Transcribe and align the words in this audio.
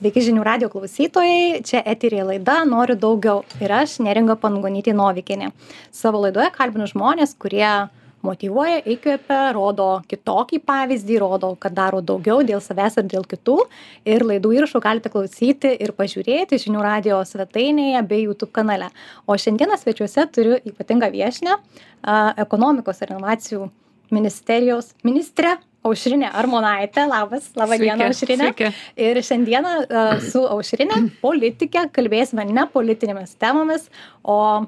Sveiki 0.00 0.22
žinių 0.24 0.40
radio 0.46 0.68
klausytojai, 0.72 1.58
čia 1.68 1.82
eterija 1.84 2.22
laida 2.24 2.62
Noriu 2.64 2.94
daugiau 2.96 3.42
ir 3.60 3.74
aš 3.82 3.98
neringa 4.00 4.32
Pangonytė 4.40 4.94
Novikinė. 4.96 5.50
Savo 5.92 6.22
laidoje 6.22 6.46
kalbinu 6.54 6.86
žmonės, 6.88 7.34
kurie 7.36 7.68
motyvuoja, 8.24 8.78
įkvepia, 8.94 9.42
rodo 9.52 9.90
kitokį 10.08 10.62
pavyzdį, 10.64 11.20
rodo, 11.20 11.52
kad 11.60 11.76
daro 11.76 12.00
daugiau 12.00 12.40
dėl 12.40 12.64
savęs 12.64 12.96
ir 12.96 13.10
dėl 13.12 13.28
kitų. 13.28 13.58
Ir 14.08 14.24
laidų 14.24 14.56
įrašų 14.62 14.80
galite 14.88 15.12
klausyti 15.12 15.76
ir 15.76 15.92
pažiūrėti 16.00 16.62
žinių 16.64 16.80
radio 16.88 17.20
svetainėje 17.20 18.00
bei 18.08 18.24
YouTube 18.24 18.54
kanale. 18.56 18.88
O 19.28 19.36
šiandieną 19.36 19.76
svečiuose 19.84 20.30
turiu 20.32 20.56
ypatingą 20.64 21.12
viešinę 21.12 21.60
ekonomikos 22.40 23.04
ir 23.04 23.18
inovacijų 23.18 23.68
ministerijos 24.16 24.94
ministrę 25.04 25.58
aušrinė 25.86 26.30
armonaitė. 26.36 27.06
Labas 27.10 27.50
laba 27.58 27.78
diena 27.80 28.10
aušrine 28.10 28.50
ir 29.00 29.22
šiandieną 29.24 29.76
uh, 29.84 30.12
su 30.24 30.42
aušrine 30.44 31.06
politike 31.22 31.86
kalbėsime 31.94 32.46
ne 32.50 32.66
politinėmis 32.74 33.36
temomis 33.40 33.88
o 34.22 34.66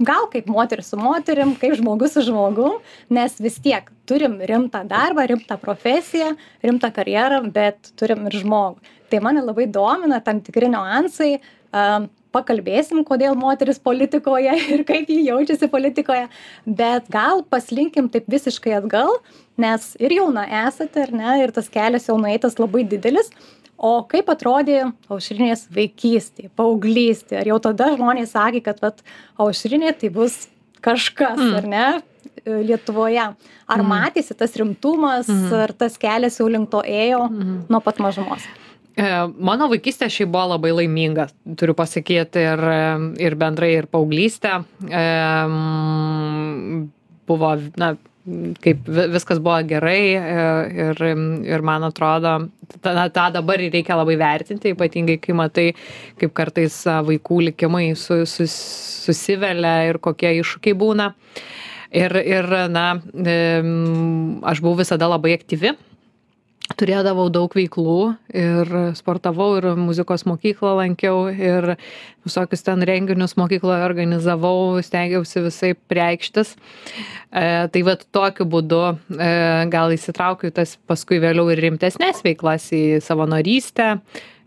gal 0.00 0.28
kaip 0.32 0.48
moteris 0.48 0.92
su 0.92 0.98
moterim 1.00 1.54
kaip 1.60 1.76
žmogus 1.80 2.14
su 2.16 2.24
žmogum 2.28 2.78
nes 3.12 3.36
vis 3.40 3.58
tiek 3.60 3.90
turim 4.08 4.38
rimtą 4.40 4.82
darbą 4.88 5.26
rimtą 5.28 5.58
profesiją 5.60 6.34
rimtą 6.64 6.92
karjerą 6.96 7.42
bet 7.52 7.92
turim 8.00 8.26
ir 8.30 8.40
žmogų. 8.44 8.96
Tai 9.10 9.24
mane 9.24 9.42
labai 9.42 9.66
domina 9.66 10.20
tam 10.22 10.40
tikri 10.44 10.70
niuansai 10.70 11.34
uh, 11.40 12.08
pakalbėsim 12.32 13.04
kodėl 13.04 13.34
moteris 13.38 13.78
politikoje 13.82 14.52
ir 14.74 14.84
kaip 14.88 15.08
ji 15.10 15.24
jaučiasi 15.28 15.68
politikoje 15.72 16.28
bet 16.66 17.08
gal 17.10 17.42
paslinkim 17.50 18.08
taip 18.12 18.28
visiškai 18.30 18.76
atgal 18.80 19.16
nes 19.60 19.94
ir 20.00 20.14
jauna 20.18 20.44
esate 20.66 21.02
ar 21.06 21.12
ne 21.12 21.38
ir 21.44 21.50
tas 21.56 21.68
kelias 21.68 22.06
jau 22.08 22.18
nueitas 22.20 22.58
labai 22.62 22.84
didelis 22.84 23.30
o 23.80 24.02
kaip 24.04 24.28
atrodė 24.28 24.82
aušrinės 25.08 25.66
vaikystė 25.72 26.50
paauglystė 26.56 27.40
ar 27.40 27.48
jau 27.54 27.58
tada 27.70 27.90
žmonės 27.96 28.34
sakė 28.36 28.60
kad 28.70 28.80
vat 28.84 29.02
aušrinė 29.40 29.94
tai 30.00 30.08
bus 30.12 30.46
kažkas 30.84 31.36
Mm. 31.40 31.54
ar 31.56 31.66
ne 31.68 31.84
e, 32.46 32.62
lietuvoje 32.68 33.20
ar 33.24 33.80
Mm. 33.82 33.88
matėsi 33.92 34.36
tas 34.36 34.52
rimtumas 34.56 35.28
Mhm. 35.28 35.52
ar 35.64 35.72
tas 35.72 35.96
kelias 36.00 36.38
jau 36.40 36.48
link 36.48 36.70
to 36.70 36.80
ėjo 36.84 37.22
Mhm. 37.30 37.66
nuo 37.68 37.80
pat 37.80 37.98
mažumos 37.98 38.44
Mano 38.98 39.68
vaikystė 39.70 40.08
šiaip 40.10 40.30
buvo 40.32 40.56
labai 40.56 40.72
laiminga, 40.74 41.28
turiu 41.56 41.74
pasakyti, 41.78 42.42
ir, 42.42 42.62
ir 43.22 43.36
bendrai, 43.38 43.74
ir 43.78 43.86
paauglystė. 43.90 44.60
E, 44.90 45.04
Buvo, 47.30 47.52
na, 47.78 47.92
kaip 48.64 48.88
vi- 48.90 49.06
viskas 49.12 49.38
buvo 49.38 49.60
gerai 49.62 50.16
e, 50.18 50.46
ir, 50.88 51.02
ir 51.46 51.62
man 51.62 51.84
atrodo, 51.86 52.32
tą, 52.82 52.94
tą 53.14 53.26
dabar 53.36 53.62
reikia 53.62 53.94
labai 53.94 54.16
vertinti, 54.18 54.72
ypatingai 54.74 55.20
kai 55.22 55.36
matai, 55.38 55.68
kaip 56.18 56.34
kartais 56.34 56.80
vaikų 57.06 57.38
likimai 57.52 57.92
su, 57.94 58.24
sus, 58.26 58.56
susivelia 59.06 59.76
ir 59.92 60.00
kokie 60.02 60.32
iššūkiai 60.40 60.74
būna. 60.82 61.12
Ir, 61.94 62.14
ir 62.22 62.50
na, 62.70 62.88
aš 64.50 64.60
buvau 64.62 64.76
visada 64.82 65.08
labai 65.10 65.36
aktyvi 65.38 65.72
turėdavau 66.78 67.28
daug 67.32 67.52
veiklų 67.56 67.96
ir 68.36 68.70
sportavau 68.98 69.48
ir 69.58 69.68
muzikos 69.78 70.24
mokyklą 70.28 70.76
lankiau 70.78 71.26
ir 71.32 71.74
visokius 72.26 72.64
ten 72.66 72.84
renginius 72.86 73.36
mokykloje 73.40 73.84
organizavau, 73.86 74.78
stengiausi 74.84 75.44
visai 75.46 75.72
reikštis. 76.00 76.54
E, 76.54 77.44
tai 77.72 77.84
vad 77.86 78.04
tokiu 78.14 78.46
būdu 78.50 78.82
e, 78.90 79.30
gal 79.72 79.94
įsitraukiu 79.94 80.52
tas 80.54 80.76
paskui 80.90 81.20
vėliau 81.22 81.50
ir 81.52 81.62
rimtesnės 81.66 82.24
veiklas 82.26 82.70
į 82.76 83.00
savanorystę, 83.04 83.96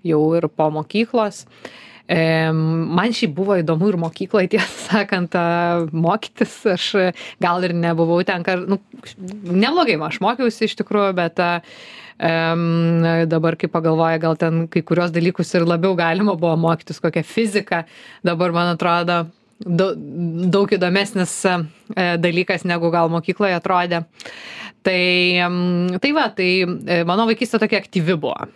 jau 0.08 0.22
ir 0.38 0.50
po 0.52 0.70
mokyklos. 0.74 1.44
E, 1.44 1.84
man 2.14 3.14
šiaip 3.16 3.34
buvo 3.36 3.58
įdomu 3.62 3.90
ir 3.92 3.98
mokykloje, 4.02 4.52
tiesą 4.56 4.88
sakant, 4.90 5.36
mokytis. 5.96 6.56
Aš 6.76 6.88
gal 7.44 7.66
ir 7.66 7.76
nebuvau 7.78 8.22
ten, 8.28 8.46
kar, 8.46 8.64
nu, 8.70 8.80
neblogai 9.50 9.98
aš 10.10 10.20
mokiausi 10.24 10.68
iš 10.68 10.78
tikrųjų, 10.82 11.14
bet 11.18 11.42
em, 11.44 12.66
dabar 13.32 13.58
kai 13.60 13.70
pagalvoja, 13.72 14.22
gal 14.22 14.38
ten 14.40 14.66
kai 14.72 14.84
kurios 14.86 15.14
dalykus 15.16 15.54
ir 15.58 15.68
labiau 15.68 15.96
galima 16.00 16.36
buvo 16.40 16.56
mokytis, 16.68 17.02
kokią 17.04 17.26
fiziką. 17.26 17.84
Dabar, 18.26 18.54
man 18.56 18.74
atrodo, 18.76 19.24
dau- 19.66 19.94
daug 20.54 20.72
įdomesnis 20.76 21.36
e, 21.50 21.58
dalykas, 22.22 22.68
negu 22.68 22.92
gal 22.94 23.12
mokykloje 23.14 23.58
atrodė. 23.58 24.04
Tai, 24.84 25.00
tai 26.04 26.12
va, 26.12 26.28
tai 26.36 26.50
e, 26.68 27.04
mano 27.08 27.28
vaikystė 27.30 27.62
tokia 27.64 27.80
aktyvi 27.80 28.18
buvo. 28.20 28.50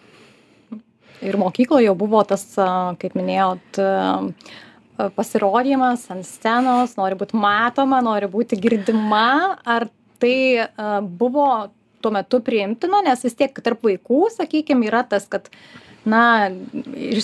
Ir 1.22 1.38
mokykloje 1.38 1.88
jau 1.88 1.96
buvo 1.98 2.24
tas 2.28 2.44
kaip 3.02 3.16
minėjot 3.18 3.80
pasirodymas 5.16 6.08
ant 6.14 6.26
scenos 6.26 6.96
nori 6.98 7.18
būt 7.20 7.36
matoma 7.38 8.00
nori 8.02 8.30
būti 8.32 8.58
girdima. 8.60 9.58
Ar 9.66 9.88
tai 10.18 10.68
buvo 11.02 11.70
tuo 12.02 12.12
metu 12.14 12.40
priimtina 12.46 13.04
nes 13.06 13.22
vis 13.26 13.38
tiek 13.38 13.54
tarp 13.62 13.82
vaikų 13.86 14.28
sakykim 14.34 14.82
yra 14.86 15.04
tas 15.10 15.28
kad 15.30 15.50
na 16.08 16.50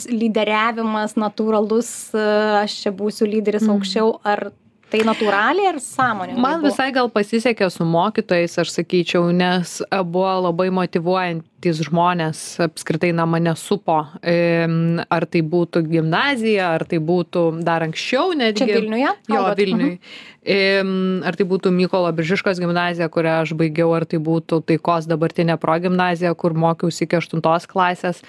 lyderiavimas 0.09 1.15
natūralus 1.17 1.89
aš 2.63 2.81
čia 2.83 2.91
būsiu 2.91 3.29
lyderis 3.29 3.63
Mhm. 3.63 3.71
aukščiau. 3.75 4.19
Ar 4.23 4.51
tai 4.93 5.01
natūraliai 5.07 5.71
ar 5.73 5.79
sąmoningai 5.81 6.41
Man 6.43 6.59
buvo? 6.61 6.69
visai 6.69 6.91
gal 6.95 7.09
pasisekė 7.13 7.67
su 7.73 7.87
mokytojais, 7.89 8.59
aš 8.61 8.71
sakyčiau, 8.77 9.31
nes 9.33 9.79
buvo 10.13 10.29
labai 10.45 10.69
motivuojantis 10.75 11.81
žmonės, 11.87 12.41
apskritai 12.67 13.09
na 13.17 13.25
mane 13.29 13.55
supo. 13.59 13.97
Ar 15.17 15.25
tai 15.33 15.41
būtų 15.55 15.81
gimnazija, 15.89 16.69
ar 16.77 16.85
tai 16.89 16.99
būtų 17.03 17.45
dar 17.65 17.85
anksčiau 17.87 18.33
netgi. 18.37 18.61
čia 18.63 18.69
vilniuje 18.77 19.09
Jo, 19.09 19.33
kalbat? 19.33 19.57
Vilniui. 19.63 19.97
Em, 20.43 21.21
Ar 21.23 21.37
tai 21.39 21.45
būtų 21.47 21.71
Mykolo 21.71 22.09
Biržiškos 22.11 22.59
gimnazija, 22.59 23.07
kurią 23.07 23.37
aš 23.45 23.53
baigiau, 23.55 23.93
ar 23.95 24.03
tai 24.05 24.19
būtų 24.19 24.59
Taikos 24.67 25.07
dabartinė 25.07 25.55
progimnazija, 25.57 26.33
kur 26.35 26.51
mokiausi 26.53 27.05
iki 27.07 27.15
8 27.21 27.67
klasės. 27.71 28.19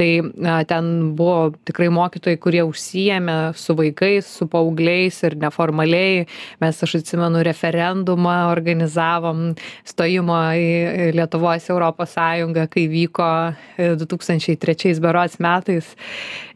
Tai 0.00 0.22
na, 0.40 0.62
ten 0.64 1.12
buvo 1.12 1.50
tikrai 1.68 1.90
mokytojai, 1.92 2.38
kurie 2.40 2.62
užsijėmė 2.64 3.34
su 3.60 3.74
vaikais, 3.76 4.30
su 4.38 4.46
paaugliais 4.48 5.18
ir 5.28 5.36
neformaliai. 5.42 6.22
Mes, 6.62 6.78
aš 6.86 6.94
atsimenu, 7.02 7.42
referendumą 7.44 8.38
organizavom 8.48 9.50
stojimo 9.84 10.38
į 10.56 11.10
Lietuvos 11.18 11.68
Europos 11.68 12.16
Sąjungą, 12.16 12.64
kai 12.72 12.86
vyko 12.88 13.28
e, 13.76 13.92
2003 14.00 14.96
berots 15.04 15.36
metais. 15.44 15.92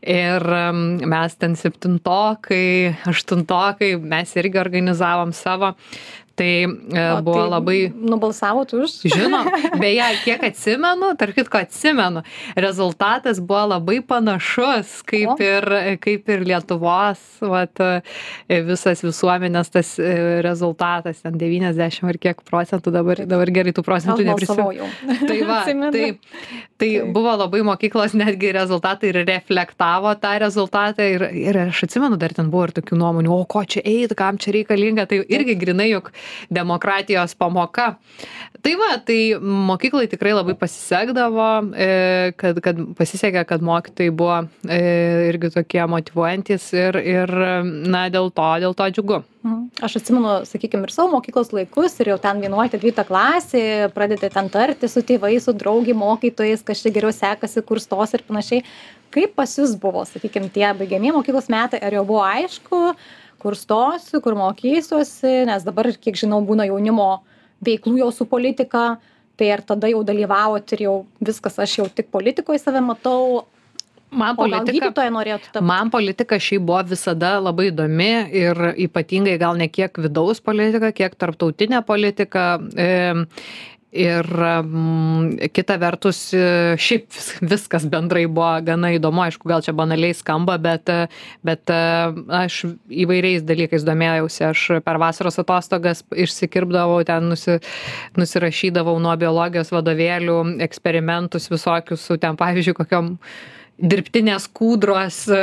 Ir 0.01 0.49
mes 1.05 1.37
ten 1.41 1.61
septintokai, 1.61 2.97
aštuntokai, 3.13 3.95
mes 4.01 4.37
irgi 4.41 4.61
organizavom 4.61 5.37
savo. 5.37 5.75
Tai 6.35 6.67
e, 6.67 7.13
O 7.15 7.23
buvo 7.23 7.39
tai 7.39 7.51
labai 7.51 7.79
nubalsavot 7.95 8.73
už? 8.75 9.07
Žinoma, 9.07 9.45
beje, 9.83 10.07
kiek 10.25 10.43
atsimenu, 10.43 11.13
tarp 11.15 11.37
kitko 11.37 11.61
atsimenu, 11.63 12.25
rezultatas 12.59 13.39
buvo 13.39 13.69
labai 13.71 14.01
panašus, 14.03 14.97
kaip 15.07 15.31
O. 15.31 15.37
ir, 15.39 15.69
kaip 16.03 16.33
ir 16.35 16.43
Lietuvos, 16.49 17.23
vat, 17.39 17.79
e, 18.51 18.59
visas 18.67 19.05
visuomenės 19.07 19.71
tas 19.77 19.93
e, 20.03 20.11
rezultatas, 20.43 21.23
ten 21.23 21.39
90 21.39 22.11
ar 22.11 22.19
kiek 22.19 22.43
procentų, 22.51 22.95
dabar, 22.99 23.23
dabar 23.31 23.55
gerai 23.55 23.77
tų 23.77 23.87
procentų 23.87 24.27
neprisimenu. 24.27 24.91
Tai 25.29 25.39
va, 25.47 25.61
tai, 25.95 26.05
tai 26.81 26.89
buvo 27.15 27.33
labai 27.39 27.63
mokyklos 27.67 28.15
netgi 28.19 28.51
rezultatai 28.57 29.13
ir 29.13 29.21
reflektavo 29.29 30.11
tą 30.21 30.35
rezultatą 30.43 31.07
ir, 31.15 31.25
ir 31.31 31.59
aš 31.69 31.85
atsimenu, 31.87 32.19
dar 32.21 32.35
ten 32.35 32.51
buvo 32.53 32.67
ir 32.69 32.75
tokių 32.77 32.99
nuomonių, 32.99 33.33
o 33.35 33.47
ko 33.49 33.63
čia 33.69 33.85
eiti, 33.87 34.19
kam 34.19 34.39
čia 34.43 34.57
reikalinga, 34.59 35.07
tai 35.11 35.23
irgi 35.23 35.57
grinai 35.61 35.91
juk 35.93 36.11
demokratijos 36.53 37.37
pamoka. 37.39 37.95
Tai 38.65 38.73
va, 38.81 38.95
tai 39.05 39.37
mokyklai 39.41 40.07
tikrai 40.09 40.33
labai 40.33 40.55
pasisekdavo, 40.57 41.49
e, 41.77 41.89
kad, 42.41 42.61
kad 42.65 42.79
pasisekė, 42.97 43.43
kad 43.49 43.65
mokytojai 43.65 44.15
buvo 44.17 44.39
e, 44.65 44.81
irgi 45.29 45.51
tokie 45.59 45.85
motivuojantis 45.93 46.71
ir, 46.73 46.97
ir 46.97 47.35
na, 47.63 48.07
dėl 48.13 48.33
to, 48.33 48.49
dėl 48.65 48.77
to 48.79 48.89
džiugu. 48.97 49.21
Mhm. 49.45 49.65
Aš 49.85 49.99
atsimenu, 50.01 50.39
sakykime, 50.49 50.87
ir 50.89 50.93
savo 50.95 51.11
mokyklos 51.13 51.51
laikus, 51.53 51.99
ir 52.01 52.15
jau 52.15 52.17
ten 52.23 52.41
11-12 52.41 53.05
klasė, 53.05 53.65
pradėti 53.93 54.31
ten 54.33 54.49
tarti 54.49 54.89
su 54.89 55.03
tėvais, 55.05 55.45
su 55.45 55.53
draugi, 55.53 55.93
mokytojais, 56.01 56.65
kas 56.65 56.81
čia 56.81 56.93
geriau 56.95 57.13
sekasi, 57.13 57.61
kur 57.69 57.83
stos 57.83 58.17
ir 58.17 58.25
panašiai. 58.25 58.65
Kaip 59.13 59.37
pas 59.37 59.53
jūs 59.61 59.77
buvo, 59.79 60.07
sakykime, 60.09 60.49
tie 60.55 60.65
baigiamieji 60.79 61.13
mokyklos 61.19 61.53
metai, 61.53 61.83
ar 61.85 61.99
jau 61.99 62.07
buvo 62.09 62.25
aišku, 62.25 62.81
kur 63.45 63.57
stosiu, 63.61 64.23
kur 64.25 64.37
mokysiuosi, 64.41 65.43
nes 65.51 65.67
dabar, 65.67 65.91
kiek 66.01 66.17
žinau, 66.17 66.41
būna 66.49 66.65
jaunimo 66.71 67.09
veiklų 67.65 67.99
jau 68.01 68.13
su 68.13 68.27
politika, 68.29 68.95
tai 69.37 69.51
ar 69.53 69.65
tada 69.67 69.91
jau 69.93 70.01
dalyvavot 70.07 70.77
ir 70.77 70.87
jau 70.87 70.95
viskas, 71.21 71.59
aš 71.61 71.81
jau 71.83 71.91
tik 71.93 72.09
politikoje 72.15 72.63
save 72.63 72.81
matau, 72.85 73.45
Man 74.15 74.37
politika. 74.37 75.61
Man 75.61 75.91
politika 75.91 76.39
šiaip 76.39 76.63
buvo 76.69 76.83
visada 76.87 77.33
labai 77.43 77.69
įdomi 77.73 78.11
ir 78.31 78.61
ypatingai 78.87 79.35
gal 79.43 79.59
ne 79.59 79.67
kiek 79.67 79.99
vidaus 79.99 80.39
politika, 80.45 80.93
kiek 80.95 81.17
tarptautinė 81.19 81.81
politika. 81.87 82.45
E, 82.79 82.87
ir 83.95 84.27
kita 85.55 85.77
vertus, 85.79 86.19
e, 86.35 86.75
šiaip 86.81 87.15
viskas 87.47 87.87
bendrai 87.91 88.27
buvo 88.27 88.51
gana 88.67 88.91
įdomu, 88.97 89.23
aišku, 89.25 89.47
gal 89.49 89.63
čia 89.65 89.75
banaliai 89.77 90.17
skamba, 90.17 90.57
bet, 90.59 90.91
e, 90.91 91.07
bet 91.47 91.71
e, 91.71 91.79
aš 92.43 92.61
įvairiais 92.91 93.47
dalykais 93.47 93.87
domėjausi. 93.87 94.43
Aš 94.51 94.67
per 94.85 94.99
vasaros 95.03 95.39
atostogas 95.41 96.03
išsikirpdavau, 96.11 97.01
ten 97.07 97.31
nusi, 97.31 97.61
nusirašydavau 98.19 98.99
nuo 99.03 99.15
biologijos 99.21 99.73
vadovėlių, 99.75 100.41
eksperimentus 100.67 101.51
visokius 101.53 102.09
su 102.09 102.19
ten, 102.21 102.39
pavyzdžiui, 102.41 102.79
kokiam 102.83 103.15
dirbtinės 103.79 104.47
kūdros 104.55 105.17
e, 105.35 105.39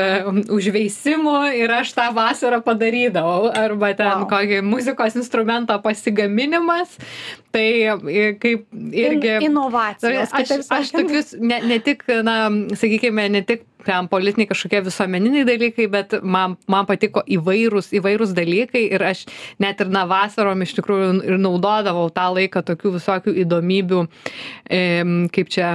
užveisimo 0.55 1.33
ir 1.57 1.71
aš 1.81 1.91
tą 1.97 2.07
vasarą 2.15 2.61
padarydavau 2.63 3.49
arba 3.51 3.91
ten 3.97 4.23
Wow. 4.23 4.27
kokį 4.31 4.61
muzikos 4.63 5.15
instrumento 5.19 5.75
pasigaminimas 5.83 6.95
tai 7.51 7.65
e, 8.07 8.25
kaip 8.39 8.67
irgi 8.95 9.33
In, 9.41 9.49
inovacijos. 9.51 10.31
aš, 10.31 10.53
aš 10.71 10.91
tokius 10.95 11.33
ne, 11.39 11.59
ne 11.67 11.79
tik, 11.83 12.05
na, 12.23 12.37
sakykime, 12.79 13.27
ne 13.35 13.41
tik 13.43 13.65
ten 13.85 14.09
politiniai 14.11 14.49
kažkokie 14.49 14.83
visuomeniniai 14.85 15.47
dalykai, 15.47 15.87
bet 15.91 16.17
man, 16.23 16.57
man 16.71 16.87
patiko 16.89 17.23
įvairūs, 17.25 17.91
įvairūs 17.99 18.35
dalykai 18.37 18.85
ir 18.95 19.05
aš 19.11 19.25
net 19.61 19.81
ir 19.83 19.91
na 19.93 20.05
vasarom 20.09 20.63
iš 20.65 20.75
tikrųjų 20.79 21.11
ir 21.25 21.41
naudodavau 21.41 22.09
tą 22.13 22.29
laiką 22.37 22.63
tokių 22.67 22.95
visokių 22.97 23.35
įdomybių, 23.45 24.05
e, 24.69 24.81
kaip 25.33 25.51
čia, 25.51 25.73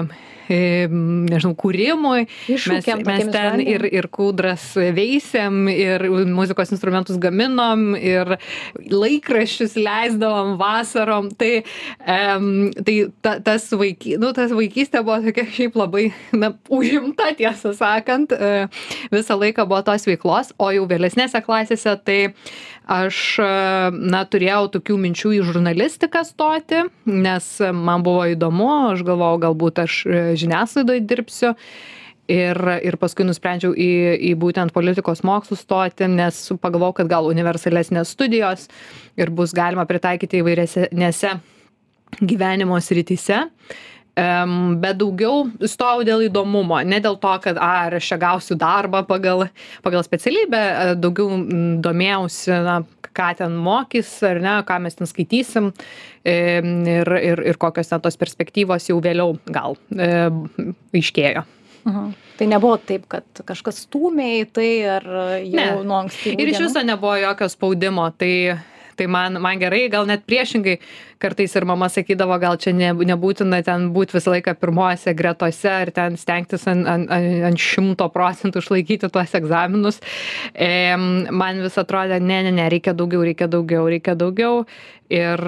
e, 0.48 0.86
nežinau, 0.90 1.54
kūrimui. 1.58 2.26
Mes, 2.26 2.56
Iššūkiam 2.56 3.02
mes 3.02 3.22
tokiem 3.24 3.32
ten 3.34 3.60
išbandymam. 3.60 3.72
ir, 3.74 3.86
ir 3.98 4.08
kūdras 4.12 4.66
veisėm, 4.96 5.58
ir 5.72 6.06
muzikos 6.30 6.72
instrumentus 6.74 7.18
gaminom, 7.22 7.96
ir 7.98 8.36
laikraščius 8.76 9.76
leisdavom 9.80 10.56
vasarom. 10.60 11.30
Tai, 11.38 11.52
um, 12.02 12.70
tai 12.78 12.96
ta, 13.24 13.36
tas, 13.44 13.68
vaiky, 13.74 14.16
nu, 14.22 14.32
tas 14.36 14.54
vaikystė 14.56 15.02
buvo 15.06 15.18
tokia 15.26 15.46
šiaip 15.56 15.78
labai 15.78 16.08
na, 16.36 16.52
užimta, 16.70 17.32
tiesą 17.38 17.74
sakant. 17.76 17.95
E, 18.02 18.68
Visą 19.12 19.38
laiką 19.40 19.66
buvo 19.68 19.82
tos 19.86 20.06
veiklos, 20.08 20.52
o 20.58 20.70
jau 20.74 20.86
vėlesnėse 20.90 21.40
klasėse 21.44 21.96
tai 22.06 22.20
aš 22.90 23.18
e, 23.42 23.50
na, 24.14 24.24
turėjau 24.28 24.70
tokių 24.78 24.96
minčių 25.02 25.34
į 25.38 25.42
žurnalistiką 25.50 26.24
stoti, 26.26 26.86
nes 27.10 27.50
man 27.72 28.06
buvo 28.06 28.26
įdomu, 28.32 28.70
aš 28.94 29.04
galvojau, 29.06 29.42
galbūt 29.48 29.84
aš 29.86 30.00
e, 30.06 30.24
žiniasklaidoje 30.40 31.06
dirbsiu. 31.06 31.54
Ir, 32.26 32.58
ir 32.82 32.96
paskui 32.98 33.22
nusprendžiau 33.22 33.70
į, 33.70 33.90
į 34.26 34.32
būtent 34.42 34.72
politikos 34.74 35.20
mokslus 35.22 35.60
stoti, 35.62 36.08
nes 36.10 36.40
pagalvojau, 36.58 36.96
kad 36.98 37.10
gal 37.12 37.28
universalesnės 37.30 38.16
studijos 38.16 38.64
ir 39.14 39.30
bus 39.30 39.54
galima 39.54 39.84
pritaikyti 39.86 40.40
įvairiose 40.42 40.88
gyvenimo 42.18 42.80
srityse. 42.82 43.44
Um, 44.16 44.78
bet 44.80 44.96
daugiau 44.96 45.42
stojau 45.68 46.00
dėl 46.08 46.22
įdomumo, 46.30 46.78
ne 46.88 47.02
dėl 47.04 47.18
to, 47.20 47.34
kad 47.44 47.58
a, 47.60 47.66
ar 47.84 47.96
aš 47.98 48.06
čia 48.14 48.16
gausiu 48.16 48.54
darbą 48.56 49.02
pagal, 49.04 49.42
pagal 49.84 50.06
specialybę, 50.06 50.60
e, 50.62 50.94
daugiau 50.96 51.34
mm, 51.34 51.74
domėjausi, 51.84 52.54
na, 52.64 52.78
ką 53.12 53.26
ten 53.42 53.58
mokys, 53.60 54.14
ar 54.24 54.40
ne, 54.40 54.54
ką 54.64 54.78
mes 54.86 54.96
ten 54.96 55.10
skaitysim 55.10 55.68
em, 55.68 56.70
ir, 56.88 57.12
ir, 57.20 57.42
ir 57.52 57.58
kokios 57.60 57.92
ten 57.92 58.00
tos 58.04 58.16
perspektyvos 58.16 58.88
jau 58.88 58.96
vėliau 59.04 59.36
gal 59.52 59.76
e, 59.92 60.08
aiškėjo. 60.96 61.44
Mhm. 61.84 62.14
Tai 62.40 62.48
nebuvo 62.50 62.80
taip, 62.88 63.04
kad 63.12 63.44
kažkas 63.52 63.84
stūmė 63.84 64.30
į 64.38 64.46
tai 64.56 64.70
ar 64.96 65.04
jau 65.44 65.60
Ne. 65.60 65.68
nuo 65.84 66.00
ankstyvų. 66.06 66.40
Ir 66.40 66.54
iš 66.54 66.64
viso 66.64 66.82
nebuvo 66.88 67.14
jokio 67.20 67.52
spaudimo, 67.52 68.08
tai, 68.16 68.32
tai 68.96 69.06
man, 69.10 69.40
man 69.42 69.60
gerai, 69.60 69.86
gal 69.92 70.06
net 70.08 70.24
priešingai, 70.28 70.78
kartais 71.22 71.54
ir 71.56 71.66
mama 71.68 71.88
sakydavo, 71.92 72.36
gal 72.40 72.58
čia 72.60 72.74
ne, 72.76 72.90
nebūtina 73.10 73.62
ten 73.66 73.88
būti 73.94 74.16
visą 74.16 74.34
laiką 74.34 74.56
pirmosiose 74.60 75.14
gretose 75.16 75.72
ir 75.86 75.92
ten 75.96 76.18
stengtis 76.20 76.66
ant, 76.70 76.86
ant, 76.90 77.10
ant- 77.12 77.46
ant 77.50 77.60
šimto 77.60 78.08
procentų 78.12 78.62
išlaikyti 78.64 79.10
tuos 79.12 79.34
egzaminus. 79.38 80.00
E, 80.52 80.70
man 80.96 81.62
vis 81.64 81.78
atrodė, 81.80 82.20
ne, 82.20 82.42
ne, 82.46 82.54
ne, 82.54 82.70
reikia 82.72 82.96
daugiau, 82.96 83.24
reikia 83.26 83.48
daugiau, 83.50 83.88
reikia 83.92 84.16
daugiau. 84.18 84.64
Ir, 85.12 85.42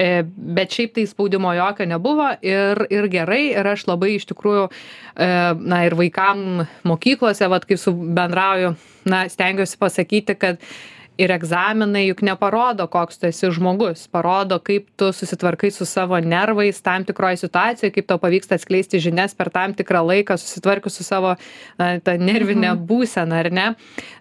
e, 0.00 0.10
bet 0.58 0.76
šiaip 0.76 0.94
tai 0.96 1.06
spaudimo 1.08 1.52
jokio 1.56 1.86
nebuvo 1.88 2.28
ir, 2.44 2.84
ir 2.92 3.10
gerai, 3.12 3.42
ir 3.54 3.72
aš 3.72 3.86
labai 3.90 4.14
iš 4.18 4.28
tikrųjų, 4.32 4.68
e, 5.16 5.32
na 5.60 5.82
ir 5.86 5.96
vaikam 5.98 6.64
mokyklose, 6.88 7.48
vad 7.50 7.68
kaip 7.68 7.80
su 7.80 7.94
bendrauju, 7.94 8.74
na, 9.08 9.26
stengiuosi 9.32 9.78
pasakyti, 9.80 10.36
kad 10.40 10.60
ir 11.20 11.32
egzaminai 11.34 12.06
juk 12.06 12.22
neparodo, 12.24 12.86
koks 12.90 13.20
tu 13.20 13.28
esi 13.28 13.50
žmogus, 13.52 14.06
parodo, 14.12 14.56
kaip 14.64 14.88
tu 14.98 15.10
susitvarkai 15.12 15.70
su 15.74 15.84
savo 15.88 16.18
nervais 16.20 16.80
tam 16.84 17.04
tikroje 17.04 17.42
situacijoje, 17.42 17.92
kaip 17.94 18.08
tau 18.08 18.20
pavyksta 18.22 18.56
atskleisti 18.56 19.00
žinias 19.02 19.36
per 19.36 19.50
tam 19.52 19.74
tikrą 19.76 20.02
laiką, 20.08 20.38
susitvarkius 20.40 20.96
su 21.00 21.04
savo 21.04 21.34
na, 21.80 21.92
tą 22.04 22.16
nervinę 22.20 22.72
būseną, 22.88 23.40
ar 23.44 23.50
ne? 23.52 23.66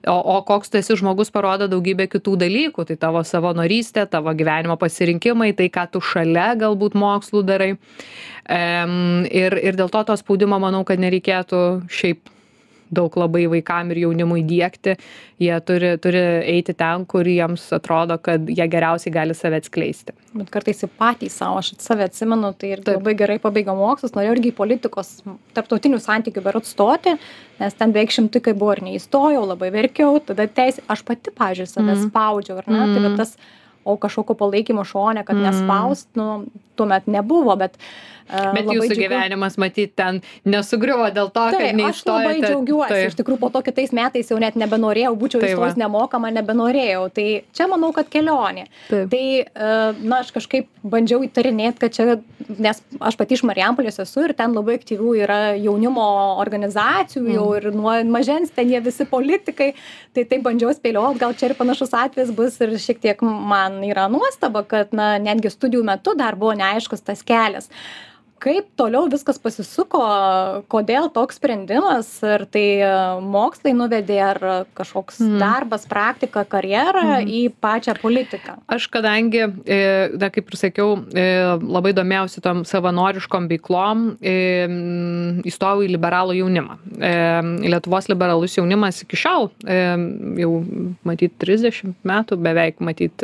O, 0.07 0.17
o 0.35 0.39
koks 0.47 0.73
tu 0.73 0.79
esi 0.81 0.97
žmogus 0.99 1.31
parodo 1.31 1.69
daugybę 1.71 2.09
kitų 2.11 2.35
dalykų, 2.43 2.87
tai 2.89 2.99
tavo 2.99 3.23
savanorystė, 3.23 4.07
tavo 4.11 4.33
gyvenimo 4.35 4.75
pasirinkimai, 4.79 5.53
tai 5.55 5.69
ką 5.73 5.87
tu 5.93 6.03
šalia 6.03 6.51
galbūt 6.59 6.97
mokslų 6.99 7.45
darai. 7.47 7.71
Em, 8.49 9.23
ir, 9.29 9.55
ir 9.61 9.79
dėl 9.79 9.91
to 9.93 10.03
to 10.03 10.19
spaudimo 10.19 10.59
manau, 10.59 10.83
kad 10.87 10.99
nereikėtų 10.99 11.63
šiaip 11.93 12.38
daug 12.91 13.13
labai 13.17 13.45
vaikam 13.51 13.91
ir 13.93 14.01
jaunimui 14.05 14.43
diegti, 14.47 14.95
jie 15.39 15.55
turi, 15.65 15.91
turi 16.01 16.21
eiti 16.55 16.73
ten, 16.73 17.05
kur 17.05 17.23
jiems 17.29 17.67
atrodo, 17.77 18.17
kad 18.21 18.47
jie 18.49 18.67
geriausiai 18.67 19.13
gali 19.13 19.35
save 19.37 19.59
atskleisti. 19.61 20.15
Bet 20.33 20.49
kartais 20.53 20.83
ir 20.83 20.89
patys 20.99 21.37
savo, 21.41 21.57
aš 21.61 21.73
save 21.81 22.05
atsimenu, 22.09 22.51
tai 22.57 22.73
ir 22.75 22.83
labai 22.85 23.15
gerai 23.17 23.39
pabaigiau 23.41 23.77
mokslus, 23.77 24.13
norėjau 24.17 24.35
irgi 24.37 24.51
į 24.51 24.57
politikos, 24.57 25.13
tarptautinių 25.57 26.01
santykių 26.01 26.43
berot 26.45 26.65
stoti, 26.69 27.15
nes 27.59 27.73
ten 27.79 27.93
beveik 27.95 28.11
šimtukai 28.15 28.53
buvo 28.57 28.73
ir 28.77 28.83
neįstojau, 28.89 29.45
labai 29.53 29.71
verkiau, 29.73 30.19
tada 30.25 30.47
teisė, 30.47 30.83
aš 30.89 31.05
pati, 31.07 31.31
pažiūrėjau, 31.31 31.73
save 31.77 31.95
Mm. 31.95 32.09
spaudžiau, 32.09 32.57
ar 32.57 32.67
ne, 32.67 32.79
tai 32.93 32.99
Mm. 32.99 33.09
bet 33.09 33.17
tas, 33.17 33.37
o 33.85 33.97
kažkokio 33.97 34.35
palaikymo 34.37 34.83
šone, 34.85 35.23
kad 35.25 35.35
Mm. 35.35 35.43
nespaust, 35.49 36.07
nu, 36.15 36.45
tuomet 36.79 37.11
nebuvo, 37.11 37.57
bet... 37.59 37.77
Uh, 37.79 38.19
Bet 38.29 38.67
jūsų 38.69 38.93
gyvenimas, 38.93 39.55
matyt, 39.57 39.95
ten 39.97 40.19
nesugriuvo 40.45 41.07
dėl 41.15 41.31
to, 41.33 41.47
Taip, 41.49 41.63
kad 41.63 41.79
aš 41.87 42.01
labai 42.05 42.33
džiaugiuosi. 42.43 42.91
Taip. 42.91 43.05
Iš 43.09 43.15
tikrųjų, 43.17 43.39
po 43.41 43.49
to 43.55 43.61
kitais 43.65 43.93
metais 43.95 44.29
jau 44.29 44.37
net 44.41 44.57
nebenorėjau, 44.59 45.15
būčiau 45.17 45.41
Tai 45.41 45.49
įstojus 45.49 45.79
nemokama, 45.81 46.29
nebenorėjau. 46.35 47.07
Tai 47.15 47.25
čia 47.57 47.65
manau, 47.71 47.89
kad 47.95 48.11
kelionė. 48.13 48.67
Taip. 48.91 49.09
Tai, 49.09 49.23
e, 49.41 49.71
na, 50.03 50.19
aš 50.21 50.29
kažkaip 50.35 50.69
bandžiau 50.85 51.23
įtarinėti, 51.25 51.81
kad 51.81 51.95
čia, 51.95 52.19
nes 52.61 52.83
aš 53.01 53.17
pati 53.17 53.33
iš 53.39 53.43
Marijampolės 53.49 53.97
esu 54.05 54.27
ir 54.27 54.35
ten 54.37 54.53
labai 54.53 54.77
aktyvių 54.77 55.15
yra 55.23 55.39
jaunimo 55.57 56.05
organizacijų, 56.43 57.25
Mm. 57.25 57.33
jau 57.33 57.47
ir 57.57 57.71
nuo 57.73 57.95
mažens 58.13 58.53
ten 58.53 58.69
jie 58.69 58.79
visi 58.85 59.09
politikai. 59.09 59.73
Tai 60.13 60.23
taip 60.29 60.45
bandžiau 60.45 60.69
spėlioti, 60.73 61.19
gal 61.21 61.33
čia 61.33 61.49
ir 61.49 61.57
panašus 61.57 61.97
atvejis 61.97 62.31
bus 62.35 62.61
ir 62.61 62.77
šiek 62.77 63.01
tiek 63.01 63.19
man 63.25 63.81
yra 63.85 64.05
nuostaba, 64.09 64.63
kad, 64.65 64.93
na, 64.93 65.17
netgi 65.17 65.49
studijų 65.49 65.83
metu 65.85 66.13
dar 66.17 66.37
buvo 66.39 66.53
neaiškus 66.69 67.01
tas 67.01 67.23
kelias 67.23 67.69
kaip 68.39 68.69
toliau 68.79 69.07
viskas 69.11 69.39
pasisuko 69.41 69.99
kodėl 70.71 71.09
toks 71.13 71.39
sprendimas 71.39 72.07
ar 72.23 72.45
tai 72.49 72.65
e, 72.81 72.89
mokslai 73.23 73.73
nuvedė 73.75 74.19
ar 74.23 74.39
kažkoks 74.77 75.19
Mhm. 75.19 75.37
darbas 75.41 75.85
praktika 75.89 76.45
karjera 76.47 77.19
į 77.23 77.49
pačią 77.61 77.97
politiką 78.01 78.57
Aš 78.67 78.87
kadangi, 78.91 79.41
e, 79.65 79.79
na, 80.19 80.29
kaip 80.29 80.47
ir 80.51 80.57
sakiau, 80.57 80.95
e, 81.13 81.25
labai 81.59 81.91
domėjausi 81.97 82.41
tom 82.41 82.63
savanoriškom 82.67 83.47
veiklom, 83.49 84.05
įstojau 85.49 85.83
į 85.85 85.89
liberalų 85.93 86.35
jaunimą. 86.39 86.77
Lietuvos 87.65 88.07
liberalus 88.11 88.55
jaunimas 88.57 89.01
iki 89.03 89.17
šiol, 89.19 89.49
jau 90.39 90.51
matyt 91.07 91.35
30 91.41 91.93
metų 92.07 92.37
beveik, 92.41 92.79
matyt, 92.83 93.23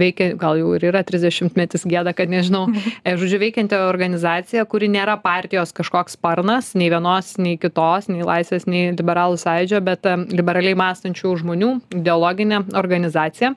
veikia, 0.00 0.32
gal 0.40 0.58
jau 0.60 0.74
ir 0.78 0.88
yra 0.90 1.02
30 1.06 1.54
metis 1.58 1.84
gėda, 1.88 2.14
kad 2.16 2.28
nežinau, 2.32 2.66
žodžiu, 3.20 3.40
veikianti 3.42 3.76
organizacija, 3.78 4.23
kuri 4.70 4.88
nėra 4.92 5.16
partijos 5.22 5.74
kažkoks 5.76 6.16
sparnas, 6.18 6.72
nei 6.78 6.90
vienos, 6.92 7.34
nei 7.40 7.58
kitos, 7.60 8.08
nei 8.10 8.24
laisvės, 8.26 8.66
nei 8.70 8.92
liberalų 8.94 9.38
sąjūdžio, 9.42 9.80
bet 9.84 10.08
liberaliai 10.32 10.76
mąstančių 10.78 11.34
žmonių 11.42 11.70
ideologinė 12.00 12.64
organizacija. 12.78 13.54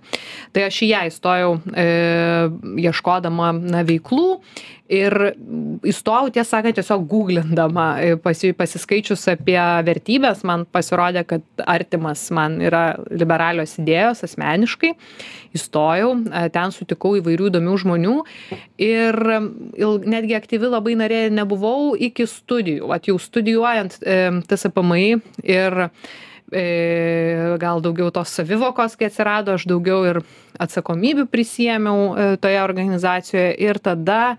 Tai 0.55 0.67
aš 0.69 0.81
į 0.83 0.91
ją 0.91 1.03
įstojau 1.11 1.53
e, 1.73 1.87
ieškodama 2.87 3.53
na, 3.57 3.85
veiklų 3.87 4.27
ir 4.89 5.13
įstojau, 5.87 6.31
tiesą 6.33 6.57
sakant, 6.57 6.77
tiesiog 6.77 7.05
googlindama, 7.09 7.87
e, 8.01 8.15
pasi, 8.21 8.53
pasiskaičius 8.57 9.27
apie 9.33 9.59
vertybės, 9.87 10.43
man 10.47 10.65
pasirodė, 10.65 11.23
kad 11.27 11.65
artimas 11.67 12.27
man 12.31 12.59
yra 12.63 12.97
liberalios 13.11 13.77
idėjos 13.81 14.23
asmeniškai. 14.27 14.93
Įstojau, 15.57 16.13
e, 16.31 16.45
ten 16.53 16.73
sutikau 16.75 17.15
įvairių 17.19 17.51
įdomių 17.51 17.75
žmonių 17.83 18.15
ir 18.83 19.19
il, 19.77 19.99
netgi 20.07 20.37
aktyvi 20.39 20.71
labai 20.71 20.95
narė 20.99 21.27
nebuvau 21.33 21.95
iki 21.95 22.27
studijų. 22.27 22.91
At 22.95 23.07
jau 23.07 23.17
studijuojant 23.19 23.99
e, 24.01 24.41
TSPMI 24.47 25.21
ir 25.43 25.89
gal 26.47 27.81
daugiau 27.83 28.07
tos 28.15 28.31
savivokos, 28.31 28.93
kai 28.95 29.09
atsirado, 29.09 29.57
aš 29.57 29.65
daugiau 29.67 30.05
ir 30.07 30.21
atsakomybių 30.63 31.25
prisėmiau 31.27 32.37
toje 32.39 32.61
organizacijoje 32.63 33.49
ir 33.67 33.81
tada 33.83 34.37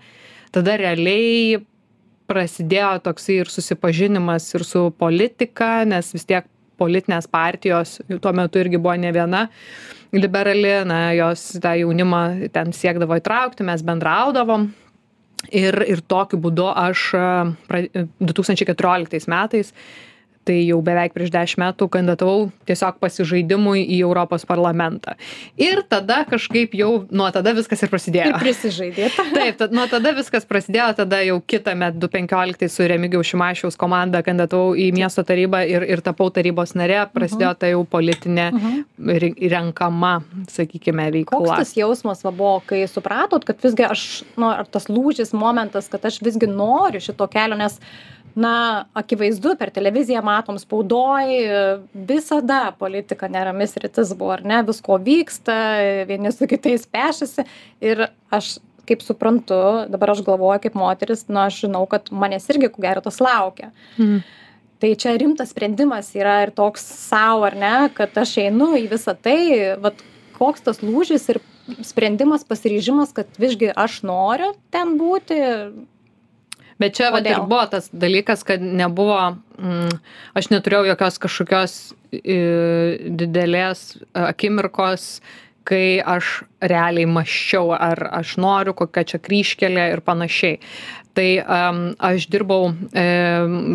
tada 0.55 0.77
realiai 0.79 1.59
prasidėjo 2.29 2.99
toksai 3.05 3.39
ir 3.41 3.49
susipažinimas 3.49 4.47
ir 4.53 4.65
su 4.67 4.89
politika, 4.97 5.83
nes 5.89 6.13
vis 6.13 6.27
tiek 6.29 6.47
politinės 6.79 7.27
partijos 7.27 7.97
tuo 8.21 8.33
metu 8.35 8.61
irgi 8.61 8.79
buvo 8.79 8.95
ne 8.99 9.11
viena 9.15 9.47
liberali, 10.15 10.71
na, 10.89 11.09
jos 11.17 11.59
tą 11.61 11.73
jaunimą 11.81 12.21
ten 12.53 12.71
siekdavo 12.73 13.17
įtraukti, 13.19 13.65
mes 13.67 13.83
bendraudavom. 13.85 14.69
Ir, 15.55 15.75
ir 15.87 16.01
tokiu 16.03 16.35
būdu 16.43 16.65
aš 16.67 17.13
2014 18.19 19.29
metais 19.31 19.69
tai 20.49 20.57
jau 20.65 20.79
beveik 20.81 21.13
prieš 21.13 21.29
dešimt 21.33 21.61
metų 21.61 21.87
kandidatavau 21.93 22.47
tiesiog 22.69 22.97
pasižaidimui 23.03 23.83
į 23.83 23.99
Europos 24.01 24.45
parlamentą. 24.49 25.13
Ir 25.61 25.83
tada 25.89 26.23
kažkaip 26.29 26.73
jau 26.77 26.89
nuo 27.13 27.27
tada 27.35 27.53
viskas 27.57 27.83
ir 27.85 27.91
prasidėjo. 27.91 28.31
Ir 28.31 28.39
prisižaidėta. 28.41 29.25
Taip, 29.37 29.59
tad, 29.61 29.75
nuo 29.75 29.85
tada 29.91 30.13
viskas 30.17 30.47
prasidėjo, 30.49 30.89
tada 31.03 31.21
jau 31.25 31.37
kitą 31.45 31.75
metą 31.77 32.01
2015 32.07 32.73
su 32.73 32.89
Remigiaus 32.89 33.29
Šimašiaus 33.29 33.77
komanda 33.79 34.23
kandidatavau 34.25 34.73
į 34.79 34.89
miesto 34.95 35.25
tarybą 35.27 35.61
ir, 35.69 35.85
ir 35.93 36.03
tapau 36.05 36.31
tarybos 36.33 36.73
narė, 36.79 37.03
prasidėjo 37.13 37.53
ta 37.59 37.69
jau 37.69 37.85
politinė 37.85 38.49
uh 38.49 38.67
-huh. 38.67 39.33
renkama, 39.53 40.13
sakykime, 40.49 41.09
veikla. 41.19 41.37
Koks 41.37 41.57
tas 41.61 41.75
jausmas 41.77 42.23
va, 42.25 42.31
buvo, 42.31 42.59
kai 42.65 42.87
supratot, 42.87 43.45
kad 43.45 43.61
visgi 43.63 43.85
aš, 43.85 44.07
nu, 44.37 44.49
ar 44.49 44.65
tas 44.65 44.89
lūžis 44.89 45.33
momentas, 45.33 45.89
kad 45.89 46.05
aš 46.05 46.21
visgi 46.25 46.47
noriu 46.49 47.01
šito 47.01 47.27
kelio, 47.27 47.57
nes 47.59 47.79
na 48.35 48.85
akivaizdu 48.93 49.55
per 49.59 49.71
televiziją 49.73 50.21
matom 50.25 50.59
spaudoj 50.61 51.33
visada 51.93 52.71
politika 52.79 53.27
nerami 53.27 53.67
sritis 53.67 54.13
buvo 54.17 54.35
ar 54.37 54.43
ne? 54.45 54.61
Visko 54.67 54.99
vyksta 55.03 55.59
vieni 56.09 56.31
su 56.31 56.47
kitais 56.47 56.85
pešasi. 56.87 57.45
Ir 57.81 58.07
aš 58.29 58.57
kaip 58.89 59.05
suprantu 59.05 59.59
dabar 59.91 60.15
aš 60.15 60.23
galvoju 60.25 60.63
kaip 60.65 60.77
moteris 60.77 61.27
na 61.29 61.47
aš 61.49 61.63
žinau 61.65 61.85
kad 61.89 62.09
manęs 62.11 62.49
irgi 62.53 62.71
ko 62.73 62.81
gero 62.85 63.05
tas 63.05 63.21
laukia. 63.23 63.71
Mhm. 63.97 64.19
tai 64.79 64.93
čia 64.95 65.11
rimtas 65.19 65.49
sprendimas 65.51 66.13
yra 66.15 66.37
ir 66.45 66.51
toks 66.55 66.85
sau 67.09 67.43
ar 67.43 67.55
ne 67.55 67.89
kad 67.93 68.15
aš 68.15 68.37
einu 68.45 68.71
į 68.79 68.85
visą 68.93 69.11
tai 69.27 69.75
vat 69.83 69.99
koks 70.37 70.63
tas 70.63 70.79
lūžis 70.79 71.27
ir 71.33 71.41
sprendimas 71.83 72.45
pasiryžimas 72.47 73.11
kad 73.17 73.27
visgi 73.43 73.73
aš 73.75 73.99
noriu 74.07 74.53
ten 74.71 74.95
būti 75.01 75.39
Bet 76.79 76.95
čia 76.95 77.09
vat, 77.11 77.27
ir 77.27 77.41
buvo 77.43 77.65
tas 77.71 77.89
dalykas, 77.91 78.45
kad 78.47 78.61
nebuvo, 78.63 79.19
mm, 79.59 79.97
aš 80.39 80.47
neturėjau 80.53 80.87
jokios 80.93 81.19
kažkokios 81.19 81.73
i, 82.15 82.37
didelės 83.19 83.97
akimirkos, 84.15 85.09
kai 85.67 85.99
aš 85.99 86.39
realiai 86.61 87.07
maščiau, 87.07 87.71
ar 87.75 88.01
aš 88.19 88.37
noriu, 88.41 88.75
kokia 88.77 89.05
čia 89.13 89.19
kryškelė 89.23 89.91
ir 89.93 90.03
panašiai. 90.05 90.59
Tai 91.19 91.29
um, 91.41 91.79
aš 92.05 92.27
dirbau, 92.29 92.69
e, 92.93 93.05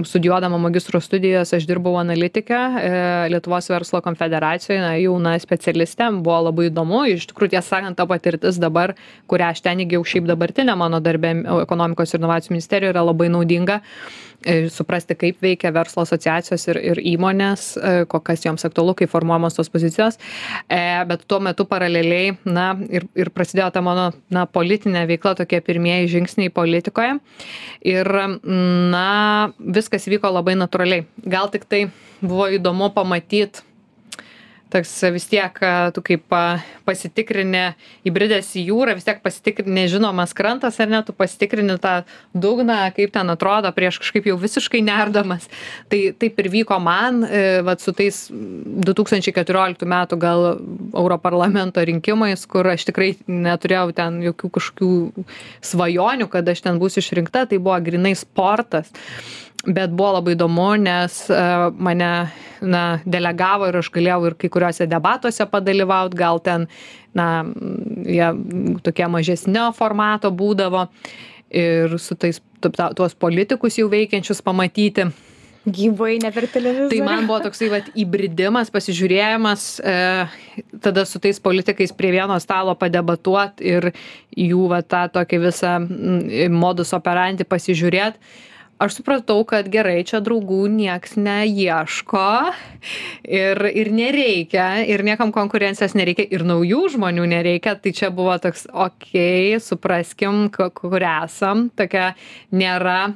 studijuodama 0.07 0.59
magistro 0.63 1.01
studijas, 1.03 1.51
aš 1.53 1.67
dirbau 1.67 1.97
analitike 1.99 2.55
e, 2.55 2.93
Lietuvos 3.33 3.67
verslo 3.69 3.99
konfederacijoje, 4.05 4.79
na, 4.81 4.93
jauna 5.03 5.35
specialistė, 5.43 6.13
buvo 6.25 6.39
labai 6.47 6.69
įdomu, 6.71 7.03
iš 7.11 7.27
tikrųjų 7.33 7.57
tiesą 7.57 7.75
sakant, 7.75 7.99
ta 7.99 8.07
patirtis 8.09 8.61
dabar, 8.63 8.95
kurią 9.29 9.51
aš 9.51 9.65
ten 9.67 9.83
įgyjau 9.83 10.07
šiaip 10.13 10.31
dabartinė 10.31 10.79
mano 10.79 11.03
darbė 11.05 11.35
ekonomikos 11.65 12.15
ir 12.15 12.23
inovacijų 12.23 12.55
ministerijoje, 12.55 12.95
yra 12.95 13.03
labai 13.05 13.29
naudinga 13.35 13.81
e, 14.47 14.69
suprasti, 14.71 15.19
kaip 15.19 15.43
veikia 15.43 15.75
verslo 15.75 16.05
asociacijos 16.07 16.69
ir, 16.71 16.81
ir 16.93 17.03
įmonės, 17.17 17.67
e, 17.77 17.95
kokias 18.11 18.47
joms 18.47 18.65
aktualu, 18.69 18.95
kaip 19.03 19.11
formuojamos 19.11 19.59
tos 19.59 19.73
pozicijos. 19.75 20.21
E, 20.69 20.81
bet 21.11 21.27
tuo 21.27 21.43
metu 21.43 21.67
paraleliai, 21.69 22.37
na, 22.47 22.71
ir, 22.89 23.07
ir 23.19 23.31
prasidėjo 23.35 23.69
ta 23.75 23.83
mano, 23.85 24.11
na, 24.33 24.47
politinė 24.51 25.05
veikla, 25.11 25.35
tokie 25.39 25.61
pirmieji 25.65 26.13
žingsniai 26.17 26.53
politikoje. 26.55 27.19
Ir, 27.87 28.11
na, 28.95 29.07
viskas 29.59 30.09
vyko 30.11 30.33
labai 30.35 30.57
natūraliai. 30.61 31.07
Gal 31.25 31.53
tik 31.53 31.69
tai 31.71 31.87
buvo 32.25 32.49
įdomu 32.53 32.91
pamatyti 32.95 33.65
toks 34.75 34.93
vis 35.15 35.27
tiek 35.31 35.59
a, 35.63 35.91
tu 35.95 36.03
kaip 36.05 36.35
a, 36.35 36.59
pasitikrini 36.87 37.63
įbridęs 38.09 38.51
į 38.59 38.65
jūrą, 38.69 38.97
vis 38.99 39.07
tiek 39.07 39.21
pasitikrini 39.25 39.85
nežinomas 39.85 40.35
krantas 40.37 40.81
ar 40.83 40.91
ne, 40.91 41.01
tu 41.07 41.15
pasitikrini 41.17 41.77
tą 41.83 41.95
dugną, 42.35 42.81
kaip 42.97 43.15
ten 43.15 43.31
atrodo 43.33 43.71
prieš 43.77 44.01
kažkaip 44.03 44.29
jau 44.31 44.37
visiškai 44.41 44.83
nerdamas. 44.85 45.47
Tai 45.93 46.01
taip 46.21 46.43
ir 46.43 46.51
vyko 46.53 46.81
man, 46.83 47.23
e, 47.25 47.63
vat, 47.67 47.85
su 47.85 47.95
tais 47.97 48.27
2014 48.33 49.87
metų 49.95 50.19
gal 50.21 50.47
Europarlamento 50.93 51.85
rinkimais, 51.85 52.45
kur 52.51 52.69
aš 52.75 52.89
tikrai 52.91 53.15
neturėjau 53.31 53.95
ten 53.97 54.21
jokių 54.25 54.53
kažkokių 54.59 54.93
svajonių, 55.65 56.29
kad 56.33 56.51
aš 56.51 56.67
ten 56.67 56.83
būsiu 56.83 57.05
išrinkta, 57.05 57.47
tai 57.51 57.63
buvo 57.63 57.79
grinai 57.85 58.15
sportas 58.19 58.93
bet 59.67 59.93
buvo 59.95 60.17
labai 60.19 60.35
įdomu, 60.37 60.71
nes 60.81 61.21
uh, 61.33 61.69
mane 61.75 62.11
na, 62.65 62.85
delegavo 63.05 63.69
ir 63.69 63.79
aš 63.81 63.91
galėjau 63.95 64.21
ir 64.31 64.39
kai 64.41 64.51
kuriuose 64.53 64.87
debatuose 64.91 65.47
padalyvauti, 65.51 66.19
gal 66.19 66.41
ten, 66.45 66.67
na, 67.17 67.29
jie 68.07 68.31
tokie 68.85 69.09
mažesnio 69.11 69.71
formato 69.77 70.33
būdavo 70.35 70.89
ir 71.55 71.99
su 72.03 72.17
tais 72.19 72.41
ta- 72.65 72.93
tuos 72.97 73.15
politikus 73.15 73.79
jau 73.79 73.89
veikiančius 73.93 74.43
pamatyti. 74.43 75.11
gyvai 75.65 76.19
ne 76.21 76.29
per 76.29 76.45
televizorių 76.53 76.91
Tai 76.93 77.05
man 77.07 77.27
buvo 77.29 77.39
toksai 77.47 77.71
vat, 77.73 77.87
įbridimas, 77.97 78.69
pasižiūrėjimas, 78.69 79.63
e, 79.81 79.95
tada 80.85 81.07
su 81.09 81.19
tais 81.19 81.41
politikais 81.41 81.93
prie 81.97 82.11
vieno 82.13 82.37
stalo 82.41 82.75
padebatuot 82.77 83.63
ir 83.65 83.93
jų 84.37 84.67
va, 84.69 84.83
tą 84.83 85.07
tokį 85.15 85.41
visą 85.41 85.79
modus 86.53 86.93
operandi 86.93 87.45
pasižiūrėti. 87.49 88.21
Aš 88.85 88.99
supratau, 88.99 89.39
kad 89.49 89.71
gerai, 89.73 90.03
čia 90.05 90.19
draugų 90.21 90.67
nieks 90.69 91.15
neieško 91.17 92.25
ir, 93.25 93.63
ir 93.73 93.89
nereikia, 93.97 94.67
ir 94.85 95.01
niekam 95.07 95.33
konkurencijos 95.33 95.95
nereikia, 95.97 96.27
ir 96.29 96.45
naujų 96.45 96.83
žmonių 96.93 97.25
nereikia. 97.33 97.79
Tai 97.81 97.95
čia 97.97 98.11
buvo 98.13 98.37
toks, 98.45 98.67
okei, 98.69 99.55
okay, 99.57 99.63
supraskim, 99.65 100.51
ku- 100.53 100.69
kur 100.77 101.01
esam, 101.01 101.71
tokia 101.73 102.11
nėra 102.53 103.15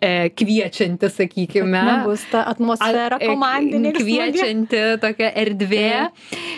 e, 0.00 0.30
kviečianti, 0.34 1.10
sakykime. 1.12 1.82
nebus 1.86 2.24
ta 2.32 2.44
atmosfera 2.50 3.18
e, 3.20 3.28
komandinė. 3.30 3.92
Kviečianti 3.96 4.82
tokia 5.02 5.30
erdvė, 5.42 5.92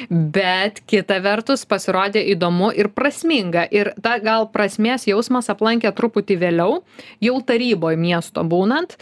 bet 0.09 0.83
kita 0.89 1.19
vertus 1.25 1.67
pasirodė 1.69 2.23
įdomu 2.35 2.73
ir 2.77 2.91
prasminga. 2.95 3.67
Ir 3.75 3.93
ta 4.03 4.17
gal 4.23 4.49
prasmės 4.55 5.07
jausmas 5.11 5.51
aplankė 5.53 5.93
truputį 5.97 6.39
vėliau, 6.43 6.83
jau 7.23 7.37
taryboje 7.47 8.01
miesto 8.01 8.45
būnant, 8.47 8.97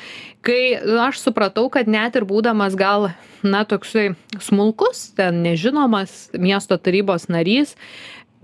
kai 0.46 0.76
aš 1.06 1.20
supratau, 1.26 1.68
kad 1.72 1.90
net 1.90 2.16
ir 2.16 2.26
būdamas 2.28 2.76
gal, 2.78 3.10
na, 3.44 3.64
toksai 3.68 4.14
smulkus, 4.40 5.10
ten 5.16 5.42
nežinomas 5.44 6.30
miesto 6.36 6.80
tarybos 6.80 7.28
narys, 7.32 7.76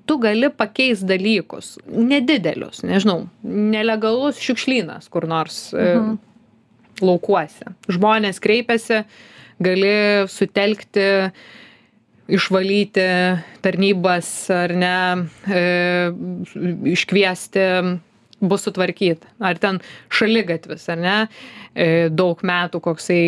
tu 0.06 0.18
gali 0.22 0.50
pakeist 0.54 1.06
dalykus, 1.08 1.74
nedidelius, 1.86 2.82
nežinau, 2.86 3.26
nelegalus 3.42 4.40
šiukšlynas 4.42 5.10
kur 5.12 5.28
nors 5.28 5.68
mhm. 5.74 6.16
laukuose. 7.04 7.74
Žmonės 7.92 8.40
kreipiasi, 8.42 9.02
gali 9.62 9.94
sutelkti, 10.30 11.06
išvalyti 12.26 13.06
tarnybas 13.62 14.30
ar 14.54 14.74
ne, 14.74 14.96
e, 15.46 15.62
iškviesti, 16.92 17.66
bus 18.40 18.66
sutvarkyta. 18.66 19.30
Ar 19.40 19.58
ten 19.60 19.78
šaligatvis, 20.12 20.88
ar 20.92 21.00
ne, 21.00 21.18
e, 21.72 21.86
daug 22.12 22.42
metų 22.46 22.82
koksai 22.84 23.20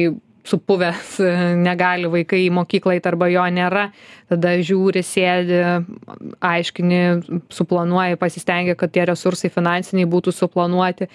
supuvęs, 0.49 1.17
e, 1.21 1.33
negali 1.61 2.09
vaikai 2.11 2.45
į 2.47 2.53
mokyklą 2.59 2.97
eit 2.97 3.09
arba 3.09 3.29
jo 3.33 3.45
nėra, 3.53 3.89
tada 4.31 4.55
žiūri, 4.59 5.03
sėdi, 5.05 5.61
aiškini, 6.45 7.03
suplanuoji, 7.53 8.19
pasistengia, 8.21 8.77
kad 8.79 8.93
tie 8.95 9.05
resursai 9.09 9.53
finansiniai 9.53 10.09
būtų 10.09 10.35
suplanuoti, 10.35 11.11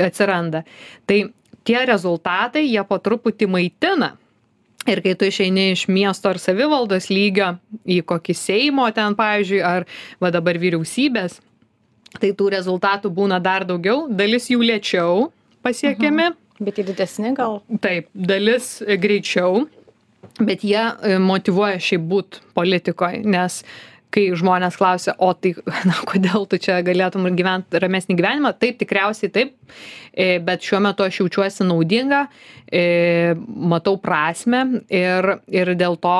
atsiranda. 0.00 0.64
Tai 1.06 1.20
tie 1.66 1.84
rezultatai, 1.86 2.64
jie 2.68 2.82
po 2.88 2.98
truputį 2.98 3.48
maitina. 3.50 4.14
Ir 4.88 5.02
kai 5.04 5.12
tu 5.18 5.28
išeini 5.28 5.74
iš 5.74 5.84
miesto 5.92 6.30
ar 6.30 6.38
savivaldos 6.40 7.10
lygio 7.12 7.52
į 7.84 8.00
kokį 8.08 8.34
Seimo 8.36 8.86
ten, 8.96 9.12
pavyzdžiui, 9.18 9.60
ar 9.60 9.84
va 10.22 10.30
dabar 10.32 10.56
vyriausybės, 10.56 11.36
tai 12.16 12.32
tų 12.32 12.48
rezultatų 12.56 13.12
būna 13.12 13.42
dar 13.44 13.66
daugiau, 13.68 14.06
dalis 14.08 14.48
jų 14.48 14.64
lėčiau 14.64 15.28
pasiekiami, 15.60 16.30
Bet 16.60 16.80
į 16.80 16.90
didesnį 16.90 17.34
gal. 17.38 17.60
Taip, 17.80 18.10
dalis 18.12 18.80
e, 18.84 18.98
greičiau, 19.00 19.64
bet 20.40 20.64
jie 20.66 20.82
e, 20.82 21.16
motivuoja 21.22 21.80
šiaip 21.80 22.04
būt 22.10 22.40
politikoje, 22.56 23.22
nes 23.24 23.62
kai 24.10 24.26
žmonės 24.36 24.76
klausia, 24.76 25.14
o 25.22 25.30
tai, 25.32 25.54
na, 25.88 25.96
kodėl 26.08 26.44
tu 26.50 26.58
čia 26.60 26.80
galėtum 26.84 27.30
gyventi 27.38 27.80
ramesnį 27.80 28.18
gyvenimą, 28.18 28.52
taip, 28.60 28.76
tikriausiai 28.82 29.32
taip, 29.32 29.54
e, 30.12 30.34
bet 30.44 30.66
šiuo 30.66 30.82
metu 30.84 31.06
aš 31.06 31.22
jaučiuosi 31.22 31.68
naudinga, 31.68 32.26
matau 33.70 33.96
prasme 33.98 34.60
ir, 34.94 35.26
ir 35.50 35.72
dėl 35.74 35.96
to 35.98 36.18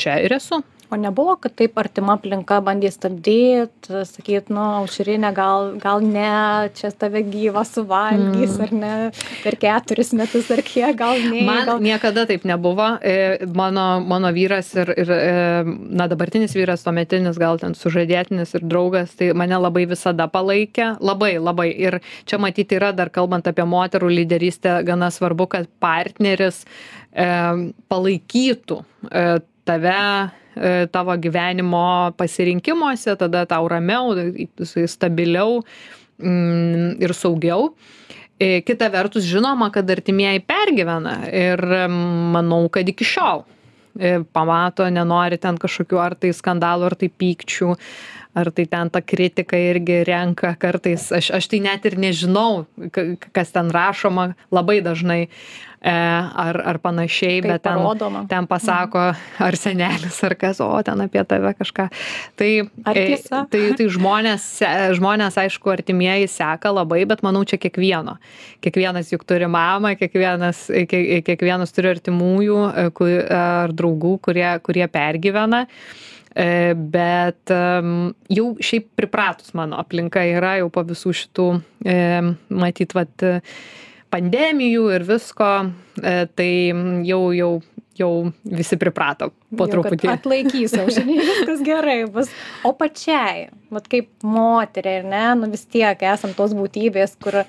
čia 0.00 0.14
ir 0.24 0.32
esu. 0.38 0.62
O 0.94 1.00
nebuvo 1.00 1.36
kad 1.42 1.56
taip 1.58 1.78
artima 1.82 2.16
aplinka 2.18 2.60
bandė 2.64 2.92
stabdyt 2.94 3.90
sakyt 3.90 4.50
nu 4.54 4.62
aušrine 4.80 5.34
gal 5.36 5.74
gal 5.82 6.04
ne 6.04 6.70
čia 6.78 6.92
tave 6.94 7.24
gyvą 7.26 7.66
suvalgys 7.68 8.58
ar 8.64 8.74
ne 8.74 8.94
per 9.42 9.58
keturis 9.60 10.14
metus 10.16 10.50
ar 10.54 10.62
kiek 10.64 10.96
gal 10.98 11.18
nei 11.28 11.44
Man 11.44 11.66
gal 11.66 11.82
niekada 11.90 12.26
taip 12.28 12.44
nebuvo. 12.48 12.94
E, 13.02 13.44
Mano, 13.54 14.00
mano 14.00 14.32
vyras 14.32 14.74
ir, 14.74 14.90
ir, 14.96 15.10
e, 15.10 15.62
na, 15.64 16.06
dabartinis 16.10 16.54
vyras, 16.56 16.84
tuometinis, 16.84 17.38
gal 17.40 17.58
ten 17.60 17.74
sužadėtinis 17.78 18.54
ir 18.58 18.66
draugas, 18.66 19.14
tai 19.18 19.30
mane 19.36 19.58
labai 19.60 19.84
visada 19.90 20.26
palaikė. 20.30 20.94
Labai, 21.04 21.34
labai. 21.38 21.68
Ir 21.86 21.98
čia 22.28 22.40
matyti 22.42 22.78
yra, 22.78 22.92
dar 22.96 23.12
kalbant 23.14 23.46
apie 23.50 23.66
moterų 23.68 24.10
lyderystę, 24.12 24.78
gana 24.86 25.10
svarbu, 25.14 25.48
kad 25.54 25.68
partneris 25.82 26.64
e, 26.64 27.28
palaikytų 27.92 28.80
e, 29.10 29.26
tave 29.68 30.00
tavo 30.94 31.16
gyvenimo 31.18 32.12
pasirinkimuose, 32.18 33.16
tada 33.20 33.44
tau 33.50 33.66
ramiau, 33.68 34.14
stabiliau 34.86 35.60
mm, 36.18 37.02
ir 37.02 37.14
saugiau. 37.14 37.72
E, 38.38 38.60
Kita 38.66 38.88
vertus, 38.90 39.26
žinoma, 39.30 39.70
kad 39.74 39.90
artimieji 39.90 40.42
pergyvena 40.46 41.20
ir 41.30 41.60
manau, 42.34 42.66
kad 42.72 42.88
iki 42.90 43.06
šiol 43.06 43.44
e, 43.94 44.18
pamato, 44.34 44.86
nenori 44.90 45.38
ten 45.38 45.58
kažkokių 45.62 46.00
ar 46.02 46.16
tai 46.18 46.32
skandalų, 46.34 46.88
ar 46.90 46.96
tai 46.98 47.10
pykčių, 47.14 47.70
ar 48.34 48.50
tai 48.50 48.64
ten 48.66 48.90
ta 48.90 48.98
kritika 49.06 49.54
irgi 49.54 50.00
renka 50.08 50.56
kartais. 50.58 51.06
Aš, 51.14 51.30
aš 51.38 51.46
tai 51.52 51.62
net 51.62 51.86
ir 51.86 51.94
nežinau, 52.02 52.64
ka- 52.90 53.14
kas 53.30 53.54
ten 53.54 53.70
rašoma 53.70 54.32
labai 54.50 54.80
dažnai 54.82 55.20
e, 55.22 55.28
ar, 55.84 56.58
ar 56.64 56.78
panašiai, 56.80 57.40
Kaip 57.42 57.50
bet 57.50 57.62
ten, 57.66 57.76
parodoma. 57.76 58.22
ten 58.28 58.46
pasako 58.48 59.02
ar 59.46 59.58
senelis, 59.58 60.16
ar 60.24 60.34
kas, 60.40 60.60
o 60.64 60.70
ten 60.86 61.04
apie 61.04 61.24
tave 61.28 61.52
kažką. 61.58 61.88
Tai, 62.40 62.50
e, 62.94 63.04
tai, 63.52 63.62
tai 63.76 63.88
žmonės, 63.92 64.46
žmonės, 64.98 65.36
aišku, 65.44 65.72
artimieji 65.74 66.30
seka 66.32 66.72
labai, 66.72 67.02
bet 67.10 67.24
manau, 67.26 67.44
čia 67.48 67.60
kiekvieno. 67.60 68.16
Kiekvienas 68.64 69.12
juk 69.12 69.26
turi 69.28 69.48
mamą, 69.50 69.94
kiekvienas, 70.00 70.66
kiek, 70.90 71.24
kiekvienas 71.28 71.76
turi 71.76 71.92
artimųjų 71.92 72.58
e, 72.72 72.88
ar 73.36 73.76
draugų, 73.76 74.16
kurie, 74.24 74.48
kurie 74.64 74.88
pergyvena. 74.88 75.64
E, 76.34 76.74
Bet 76.74 77.52
jau 78.34 78.46
šiaip 78.58 78.88
pripratus 78.98 79.52
mano 79.54 79.78
aplinka 79.78 80.24
yra 80.26 80.56
jau 80.58 80.70
po 80.72 80.82
visų 80.86 81.12
šitų, 81.20 81.48
e, 81.86 81.98
matyt, 82.50 82.94
vat, 82.96 83.14
e, 83.22 83.40
pandemijų 84.14 84.88
ir 84.94 85.04
visko, 85.08 85.50
e, 85.98 86.14
tai 86.38 86.50
jau, 87.08 87.20
jau, 87.34 87.50
jau 87.98 88.10
visi 88.46 88.78
priprato 88.80 89.30
po 89.54 89.66
Jau, 89.66 89.72
truputį. 89.76 90.10
Atlaikys, 90.14 90.76
aušrinė, 90.82 91.18
viskas 91.30 91.64
gerai 91.66 92.00
bus. 92.10 92.32
O 92.66 92.74
pačiai, 92.78 93.48
vat 93.74 93.88
kaip 93.90 94.10
moteriai, 94.26 95.04
ne, 95.06 95.24
nu 95.40 95.50
vis 95.52 95.66
tiek 95.66 96.06
esam 96.14 96.34
tos 96.36 96.54
būtybės, 96.58 97.18
kur, 97.22 97.42
e, 97.42 97.48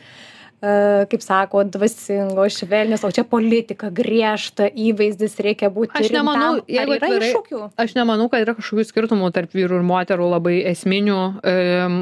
kaip 0.62 1.22
sako, 1.22 1.64
dvasingos, 1.70 2.56
švelnios, 2.62 3.04
o 3.06 3.12
čia 3.14 3.24
politika 3.28 3.90
griežta, 3.94 4.66
įvaizdis 4.72 5.36
reikia 5.44 5.70
būti. 5.74 5.92
Aš 6.00 6.10
nemanau, 6.16 6.62
jeigu 6.68 6.96
yra 6.96 7.10
atvirai- 7.10 7.30
iššūkių. 7.32 7.60
Aš 7.78 7.94
nemanau, 7.98 8.30
kad 8.32 8.42
yra 8.46 8.56
kažkokių 8.58 8.86
skirtumų 8.90 9.32
tarp 9.36 9.52
vyrų 9.54 9.82
ir 9.82 9.86
moterų 9.86 10.30
labai 10.32 10.56
esminių. 10.72 11.20
Em, 11.44 12.00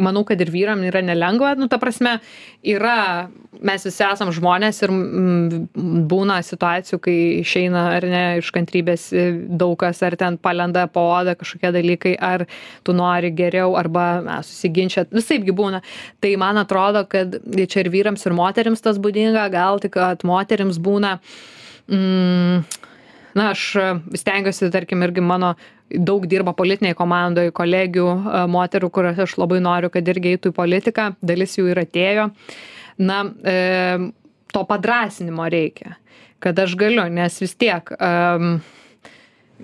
Manau, 0.00 0.24
kad 0.24 0.40
ir 0.40 0.48
vyram 0.50 0.80
yra 0.86 1.02
nelengva. 1.04 1.52
Nu, 1.58 1.68
ta 1.68 1.76
prasme, 1.78 2.20
yra, 2.64 3.28
mes 3.60 3.84
visi 3.84 4.02
esam 4.06 4.30
žmonės 4.32 4.78
ir 4.82 4.90
mm, 4.90 6.06
būna 6.08 6.38
situacijų, 6.46 6.98
kai 7.04 7.16
išeina 7.42 7.82
ar 7.98 8.06
ne 8.08 8.22
iš 8.40 8.50
kantrybės 8.54 9.12
e, 9.12 9.24
daug 9.60 9.76
kas, 9.80 10.00
ar 10.06 10.16
ten 10.16 10.38
palenda 10.40 10.86
po 10.90 11.04
odą 11.18 11.34
kažkokie 11.38 11.72
dalykai, 11.76 12.14
ar 12.16 12.46
tu 12.86 12.94
nori 12.96 13.30
geriau, 13.36 13.74
arba 13.76 14.20
na, 14.24 14.40
susiginčiat. 14.46 15.12
Visaipgi 15.14 15.52
būna. 15.56 15.82
Tai 16.20 16.32
man 16.40 16.60
atrodo, 16.62 17.04
kad 17.10 17.36
čia 17.68 17.84
ir 17.84 17.90
vyrams, 18.00 18.26
ir 18.26 18.36
moteriams 18.36 18.82
tas 18.84 18.98
būdinga, 18.98 19.46
gal 19.52 19.78
tik, 19.84 19.94
kad 20.00 20.26
moteriams 20.26 20.80
būna. 20.82 21.18
Mm, 21.90 22.64
na 23.34 23.50
aš 23.50 23.64
e, 23.76 23.86
stengiuosi 24.18 24.70
tarkim 24.72 25.02
irgi 25.06 25.22
mano 25.24 25.54
daug 25.90 26.26
dirba 26.30 26.54
politinėj 26.56 26.96
komandoj 26.98 27.50
kolegių 27.56 28.06
e, 28.10 28.42
moterų 28.50 28.90
kurias 28.94 29.22
aš 29.22 29.36
labai 29.40 29.60
noriu 29.62 29.90
kad 29.92 30.08
irgi 30.08 30.34
eitų 30.34 30.52
į 30.52 30.56
politiką 30.56 31.10
dalis 31.22 31.56
jų 31.58 31.70
ir 31.72 31.82
atėjo 31.84 32.28
na 33.02 33.22
e, 33.26 33.56
to 34.54 34.64
padrąsinimo 34.66 35.46
reikia 35.52 35.96
kad 36.42 36.58
aš 36.58 36.76
galiu 36.80 37.06
nes 37.12 37.40
vis 37.42 37.56
tiek 37.58 37.92
em, 37.98 38.60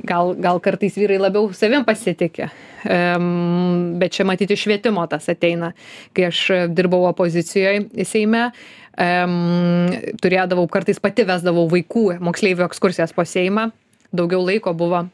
gal 0.05 0.35
gal 0.41 0.61
kartais 0.61 0.97
vyrai 0.99 1.19
labiau 1.21 1.53
savim 1.57 1.85
pasitiki. 1.87 2.51
Em, 2.87 3.97
bet 4.01 4.15
čia 4.17 4.27
matyt 4.29 4.53
iš 4.53 4.67
švietimo 4.67 5.07
tas 5.11 5.29
ateina. 5.33 5.73
Kai 6.17 6.29
aš 6.31 6.43
dirbau 6.75 7.07
opozicijoj 7.11 7.89
seime 8.07 8.51
em, 8.99 9.35
turėdavau 10.23 10.69
kartais 10.73 11.01
pati 11.03 11.27
vesdavau 11.29 11.67
vaikų 11.73 12.19
moksleivių 12.25 12.67
ekskursijas 12.69 13.17
po 13.17 13.27
seimą. 13.27 13.71
Daugiau 14.17 14.45
laiko 14.47 14.73
buvo 14.77 15.07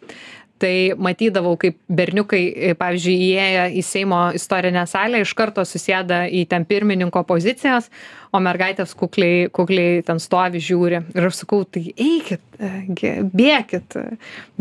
tai 0.63 0.75
matydavau 0.99 1.57
kaip 1.61 1.79
berniukai 1.91 2.43
e, 2.71 2.73
pavyzdžiui 2.79 3.17
įėję 3.29 3.65
į 3.81 3.83
seimo 3.87 4.21
istorinę 4.39 4.85
salę 4.91 5.23
iš 5.25 5.35
karto 5.39 5.65
susėda 5.67 6.25
į 6.31 6.45
ten 6.51 6.67
pirmininko 6.69 7.25
pozicijas 7.29 7.91
o 8.33 8.41
mergaitės 8.43 8.95
kukliai 8.99 9.49
kukliai 9.55 10.05
ten 10.07 10.23
stovi 10.23 10.63
žiūri. 10.63 11.03
Ir 11.17 11.29
aš 11.29 11.43
sakau 11.43 11.65
tai 11.67 11.89
eikit 11.91 12.43
e, 12.59 12.73
gi 12.95 13.13
bėkit 13.35 13.99
e, 13.99 14.07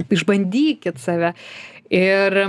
išbandykit 0.10 1.00
save. 1.02 1.34
Ir 1.92 2.42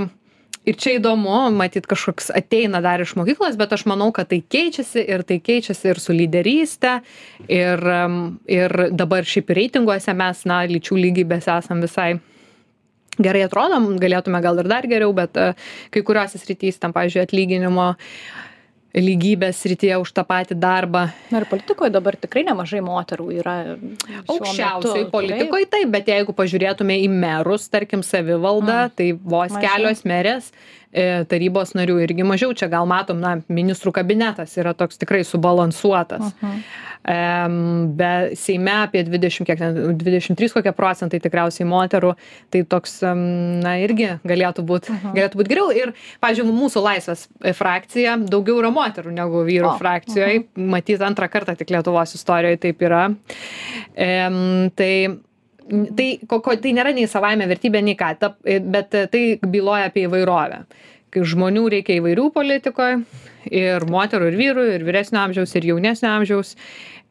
ir 0.63 0.79
čia 0.79 0.97
įdomu 0.99 1.51
matyt 1.57 1.89
kažkoks 1.91 2.31
ateina 2.35 2.81
dar 2.85 3.03
iš 3.03 3.17
mokyklos 3.19 3.57
bet 3.59 3.73
aš 3.75 3.85
manau 3.91 4.13
kad 4.15 4.31
tai 4.31 4.41
keičiasi 4.43 5.03
ir 5.11 5.25
tai 5.27 5.41
keičiasi 5.43 5.91
ir 5.91 6.01
su 6.03 6.15
lyderyste 6.15 7.01
ir 7.51 7.83
ir 8.47 8.77
dabar 8.95 9.27
šiaip 9.27 9.51
reitinguose 9.59 10.15
mes 10.15 10.45
na 10.47 10.63
lyčių 10.71 11.01
lygybės 11.07 11.51
esam 11.51 11.83
visai 11.83 12.13
gerai 13.21 13.43
atrodom 13.45 13.97
galėtume 14.01 14.41
gal 14.45 14.59
ir 14.63 14.69
dar 14.71 14.87
geriau 14.89 15.13
bet 15.17 15.37
e, 15.37 15.51
kai 15.93 16.03
kuriose 16.07 16.39
srityse 16.41 16.81
ten 16.81 16.93
pavyzdžiui 16.97 17.27
atlyginimo 17.27 17.93
lygybės 18.93 19.57
srityje 19.65 19.97
už 20.03 20.11
tą 20.13 20.21
patį 20.29 20.57
darbą 20.61 21.07
Na 21.33 21.41
ir 21.41 21.47
politikoje 21.49 21.89
dabar 21.95 22.13
tikrai 22.21 22.43
nemažai 22.45 22.83
moterų 22.85 23.29
yra. 23.41 23.55
šiuo 23.73 24.35
aukščiausioj 24.35 24.99
metu, 25.07 25.11
politikoj 25.15 25.65
taip 25.73 25.89
bet 25.95 26.11
jeigu 26.13 26.35
pažiūrėtume 26.37 26.99
į 27.01 27.09
merus 27.09 27.69
tarkim 27.73 28.03
savivaldą 28.05 28.83
Mm. 28.91 28.93
tai 28.97 29.07
vos 29.17 29.51
Mažiau. 29.53 29.65
kelios 29.65 30.05
merės 30.05 30.53
tarybos 30.93 31.73
narių 31.79 31.99
irgi 32.05 32.25
mažiau. 32.27 32.53
Čia 32.57 32.69
gal 32.73 32.89
matom 32.89 33.21
na 33.23 33.39
ministrų 33.49 33.95
kabinetas 33.97 34.57
yra 34.61 34.75
toks 34.77 35.01
tikrai 35.01 35.23
subalansuotas. 35.25 36.35
Be 37.03 38.11
seime 38.39 38.75
apie 38.85 39.03
dvidešim 39.07 39.47
kiek 39.49 39.59
ten 39.59 39.97
dvidešim 39.99 40.37
trys 40.39 40.53
kokie 40.55 40.71
procentai 40.77 41.19
tikriausiai 41.25 41.67
moterų 41.67 42.13
tai 42.53 42.63
toks 42.69 43.01
na 43.03 43.75
irgi 43.83 44.13
galėtų 44.23 44.63
būt 44.69 44.91
galėtų 45.17 45.41
būt 45.41 45.51
geriau. 45.51 45.73
Ir 45.75 45.95
pavyzdžiui 46.23 46.53
mūsų 46.53 46.85
laisvės 46.85 47.27
e, 47.43 47.55
frakcija 47.57 48.15
daugiau 48.23 48.61
yra 48.61 48.71
moterų 48.75 49.17
negu 49.17 49.43
vyrų 49.49 49.73
O, 49.73 49.75
frakcijoj. 49.81 50.45
matyt 50.55 51.03
antrą 51.03 51.27
kartą 51.33 51.57
tik 51.59 51.73
lietuvos 51.75 52.15
istorijoj 52.19 52.61
taip 52.63 52.87
yra. 52.87 53.09
Em, 53.97 54.71
tai 54.79 54.93
tai 55.97 56.09
ko, 56.29 56.41
ko, 56.45 56.57
tai 56.61 56.73
nėra 56.77 56.95
nei 56.97 57.09
savaime 57.11 57.49
vertybė, 57.51 57.83
nei 57.85 57.99
ką, 57.99 58.15
ta, 58.21 58.33
bet 58.43 58.95
tai 59.13 59.23
byloja 59.43 59.91
apie 59.91 60.07
įvairovę. 60.09 60.65
Kai 61.13 61.23
žmonių 61.29 61.67
reikia 61.75 61.99
įvairių 62.01 62.31
politikoje, 62.33 63.03
ir 63.51 63.87
moterų, 63.91 64.31
ir 64.31 64.39
vyrų, 64.39 64.67
ir 64.77 64.85
vyresnio 64.87 65.23
amžiaus, 65.23 65.55
ir 65.59 65.67
jaunesnio 65.73 66.11
amžiaus, 66.13 66.55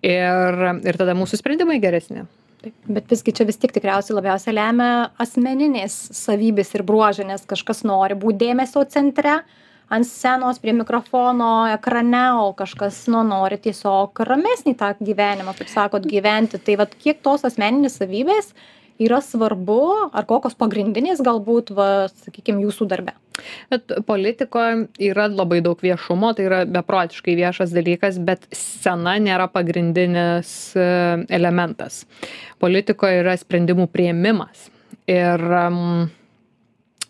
ir, 0.06 0.62
ir 0.88 1.00
tada 1.00 1.16
mūsų 1.18 1.42
sprendimai 1.42 1.80
geresni. 1.84 2.26
Taip, 2.62 2.76
Bet 2.94 3.10
visgi 3.10 3.34
čia 3.34 3.46
vis 3.50 3.58
tik 3.58 3.74
tikriausiai 3.74 4.16
labiausiai 4.20 4.54
lemia 4.54 4.92
asmeninės 5.22 5.96
savybės 6.14 6.76
ir 6.78 6.86
bruožai, 6.86 7.26
nes 7.32 7.46
kažkas 7.50 7.82
nori 7.88 8.18
būti 8.22 8.44
dėmesio 8.44 8.84
centre, 8.92 9.40
ant 9.92 10.08
scenos, 10.08 10.60
prie 10.64 10.74
mikrofono, 10.76 11.68
ekrane, 11.74 12.26
o 12.40 12.52
kažkas 12.58 13.04
nu, 13.12 13.24
nori 13.28 13.60
tiesiog 13.62 14.24
ramesnį 14.28 14.76
tą 14.80 14.94
gyvenimą, 15.02 15.56
kaip 15.58 15.72
sakot, 15.72 16.08
gyventi. 16.08 16.62
Tai 16.64 16.78
vad 16.84 16.94
kiek 17.02 17.20
tos 17.26 17.44
asmeninės 17.48 18.00
savybės 18.00 18.54
yra 19.02 19.20
svarbu, 19.24 19.82
ar 20.14 20.28
kokios 20.30 20.56
pagrindinės 20.60 21.24
galbūt, 21.26 21.74
va, 21.76 21.90
sakykime, 22.24 22.64
jūsų 22.68 22.88
darbe. 22.92 23.16
Bet 23.72 23.92
politikoje 24.06 24.86
yra 25.02 25.26
labai 25.32 25.62
daug 25.66 25.80
viešumo, 25.82 26.34
tai 26.38 26.46
yra 26.46 26.62
beprotiškai 26.70 27.36
viešas 27.40 27.74
dalykas, 27.74 28.20
bet 28.22 28.46
scena 28.56 29.16
nėra 29.24 29.48
pagrindinis 29.52 30.52
e, 30.76 30.86
elementas. 31.34 32.04
Politikoje 32.62 33.24
yra 33.24 33.36
sprendimų 33.40 33.88
prieimimas. 33.92 34.70
Ir 35.10 35.42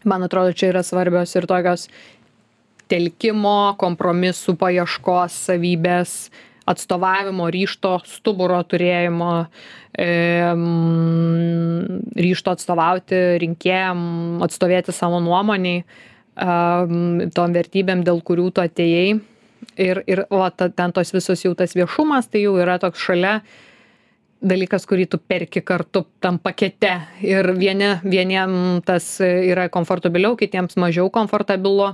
man 0.08 0.26
atrodo, 0.26 0.56
čia 0.56 0.72
yra 0.72 0.86
svarbios 0.86 1.36
ir 1.36 1.50
tokios 1.50 1.90
telkimo, 2.92 3.74
kompromisų 3.80 4.58
paieškos 4.60 5.38
savybės, 5.48 6.16
atstovavimo 6.70 7.48
ryšto, 7.52 7.98
stuburo 8.08 8.60
turėjimo, 8.68 9.32
ryšto 12.28 12.54
atstovauti 12.56 13.20
rinkėjam 13.42 14.44
atstovėti 14.46 14.96
savo 14.96 15.20
nuomonei 15.24 15.82
tom 17.36 17.58
vertybėm 17.58 18.06
dėl 18.08 18.22
kurių 18.24 18.48
tu 18.56 18.64
atėjai. 18.64 19.20
Ir 19.82 20.02
ir 20.10 20.24
va 20.32 20.50
ta 20.50 20.70
ten 20.74 20.94
tos 20.96 21.12
visos 21.14 21.44
jau 21.44 21.52
tas 21.56 21.76
viešumas 21.78 22.32
tai 22.32 22.46
jau 22.46 22.56
yra 22.60 22.80
toks 22.82 23.00
šalia 23.00 23.42
dalykas 24.42 24.88
kurį 24.90 25.06
tu 25.12 25.20
perki 25.22 25.62
kartu 25.62 26.06
tam 26.20 26.40
pakete. 26.42 26.96
Ir 27.22 27.52
vieni 27.58 27.94
vieniem 28.02 28.82
tas 28.86 29.20
yra 29.22 29.68
komfortabiliau 29.70 30.38
kitiems 30.40 30.80
mažiau 30.82 31.12
komfortabilu 31.14 31.92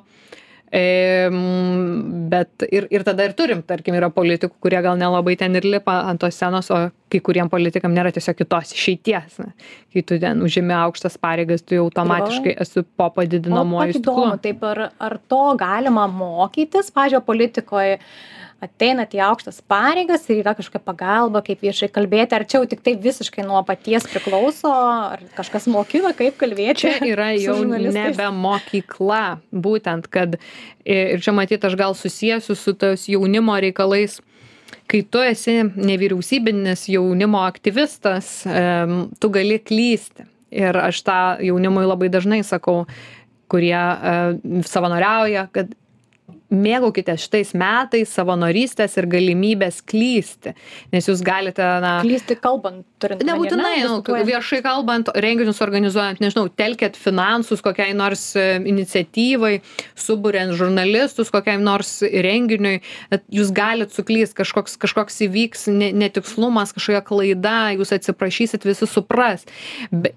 bet 0.71 2.65
ir 2.67 2.88
ir 2.91 3.03
tada 3.08 3.23
ir 3.23 3.34
turim 3.38 3.62
tarkim 3.63 3.95
yra 3.95 4.10
politikų 4.12 4.60
kurie 4.60 4.82
gal 4.84 4.97
nelabai 4.99 5.38
ten 5.39 5.56
ir 5.56 5.63
lipa 5.63 6.01
ant 6.10 6.19
tos 6.19 6.36
scenos 6.36 6.67
o 6.75 6.80
kai 7.08 7.21
kuriem 7.23 7.47
politikam 7.49 7.93
nėra 7.95 8.12
tiesiog 8.12 8.36
kitos 8.41 8.73
išeities 8.75 9.38
kai 9.93 10.03
tu 10.03 10.19
ten 10.19 10.43
užimi 10.43 10.75
aukštas 10.75 11.15
pareigas 11.23 11.63
tu 11.63 11.77
jau 11.77 11.86
automatiškai 11.88 12.58
esi 12.60 12.84
po 12.84 13.08
padidinamuoju 13.15 13.95
stiklu. 13.95 14.34
taip 14.43 14.63
ar 14.67 14.89
ar 14.99 15.17
to 15.32 15.43
galima 15.62 16.08
mokytis 16.12 16.91
pavyzdžiui 16.91 17.23
politikoj 17.32 17.95
ateinat 18.63 19.13
į 19.13 19.21
aukštas 19.21 19.59
pareigas 19.69 20.23
ir 20.31 20.41
yra 20.41 20.55
kažkokia 20.57 20.81
pagalba 20.81 21.43
kaip 21.45 21.61
viešai 21.61 21.91
kalbėti 21.93 22.33
ar 22.37 22.45
čia 22.49 22.57
jau 22.57 22.69
tiktai 22.69 22.95
visiškai 23.01 23.45
nuo 23.45 23.59
paties 23.67 24.07
priklauso 24.09 24.71
ar 24.73 25.21
kažkas 25.37 25.67
mokina 25.69 26.13
kaip 26.17 26.39
kalbėti 26.41 26.87
čia 26.87 26.95
yra 27.05 27.29
jau 27.45 27.59
nebe 27.67 28.31
mokykla 28.33 29.21
būtent 29.53 30.09
kad 30.09 30.39
ir 30.87 31.21
čia 31.21 31.35
matyt 31.35 31.65
aš 31.67 31.77
gal 31.77 31.95
susiesiu 31.97 32.55
su 32.55 32.73
tos 32.73 33.07
jaunimo 33.11 33.57
reikalais. 33.59 34.21
Kai 34.87 35.01
tu 35.03 35.19
esi 35.23 35.59
nevyriausybinis 35.63 36.87
jaunimo 36.91 37.41
aktyvistas 37.43 38.41
tu 39.19 39.29
gali 39.31 39.59
klysti. 39.59 40.27
Ir 40.57 40.79
aš 40.79 41.01
tą 41.03 41.19
jaunimui 41.43 41.83
labai 41.83 42.07
dažnai 42.11 42.39
sakau 42.47 42.85
kurie 43.51 43.81
savanoriauja 44.67 45.47
kad 45.51 45.73
mėgaukitės 46.53 47.25
šitais 47.25 47.53
metais 47.57 48.12
savanorystės 48.13 48.97
ir 48.99 49.07
galimybės 49.12 49.81
klysti. 49.88 50.53
Nes 50.93 51.10
jūs 51.10 51.23
galite 51.25 51.65
na 51.83 51.97
klysti 52.05 52.38
kalbant 52.39 52.86
turint 53.01 53.23
nebūtinai 53.27 53.75
nu 53.83 53.99
viešai 54.27 54.62
kalbant 54.65 55.12
renginius 55.15 55.60
organizuojant 55.65 56.21
nežinau 56.23 56.47
telkiat 56.49 56.97
finansus 56.99 57.63
kokiai 57.65 57.95
nors 57.97 58.29
e, 58.39 58.45
iniciatyvai 58.71 59.57
suburiant 59.97 60.55
žurnalistus 60.57 61.31
kokiam 61.33 61.65
nors 61.65 61.99
renginiui 62.01 62.79
jūs 63.33 63.51
galit 63.55 63.93
suklyst 63.95 64.38
kažkoks 64.38 64.77
kažkoks 64.81 65.19
įvyks 65.27 65.67
ne 65.73 65.91
netikslumas 65.97 66.73
kažkokia 66.75 67.03
klaida 67.05 67.57
jūs 67.75 67.93
atsiprašysit 67.97 68.65
visi 68.67 68.88
supras. 68.89 69.45
Be 69.91 70.13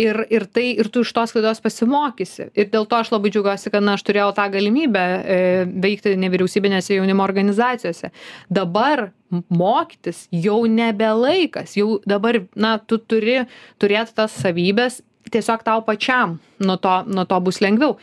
ir 0.00 0.22
ir 0.30 0.46
tai 0.48 0.70
ir 0.76 0.90
tu 0.92 1.04
iš 1.04 1.12
tos 1.16 1.34
klaidos 1.34 1.60
pasimokysi. 1.64 2.50
Ir 2.56 2.70
dėl 2.72 2.88
to 2.88 2.98
aš 2.98 3.12
labai 3.14 3.32
džiaugiuosi 3.34 3.72
kad 3.74 3.84
na 3.84 3.96
aš 3.96 4.04
turėjau 4.06 4.32
tą 4.36 4.48
galimybę 4.52 5.04
e, 5.04 5.38
veikti 5.82 6.14
nevyriausybinėse 6.20 6.96
jaunimo 6.96 7.24
organizacijose. 7.26 8.12
Dabar 8.52 9.10
mokytis 9.50 10.26
jau 10.32 10.62
nebe 10.70 11.08
laikas. 11.18 11.76
Jau 11.78 11.98
dabar 12.06 12.42
na 12.54 12.76
tu 12.78 12.98
turi 12.98 13.42
turėt 13.82 14.14
tas 14.16 14.34
savybes 14.42 15.02
tiesiog 15.30 15.62
tau 15.66 15.82
pačiam 15.82 16.38
nuo 16.58 16.76
to 16.76 16.92
nuo 17.06 17.24
to 17.24 17.40
bus 17.40 17.60
lengviau. 17.60 17.96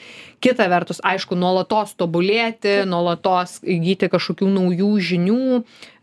Kita 0.43 0.67
vertus 0.67 0.99
aišku 1.03 1.37
nuolatos 1.39 1.95
tobulėti 1.95 2.83
nuolatos 2.89 3.61
įgyti 3.63 4.09
kažkokių 4.11 4.49
naujų 4.51 4.91
žinių 5.09 5.39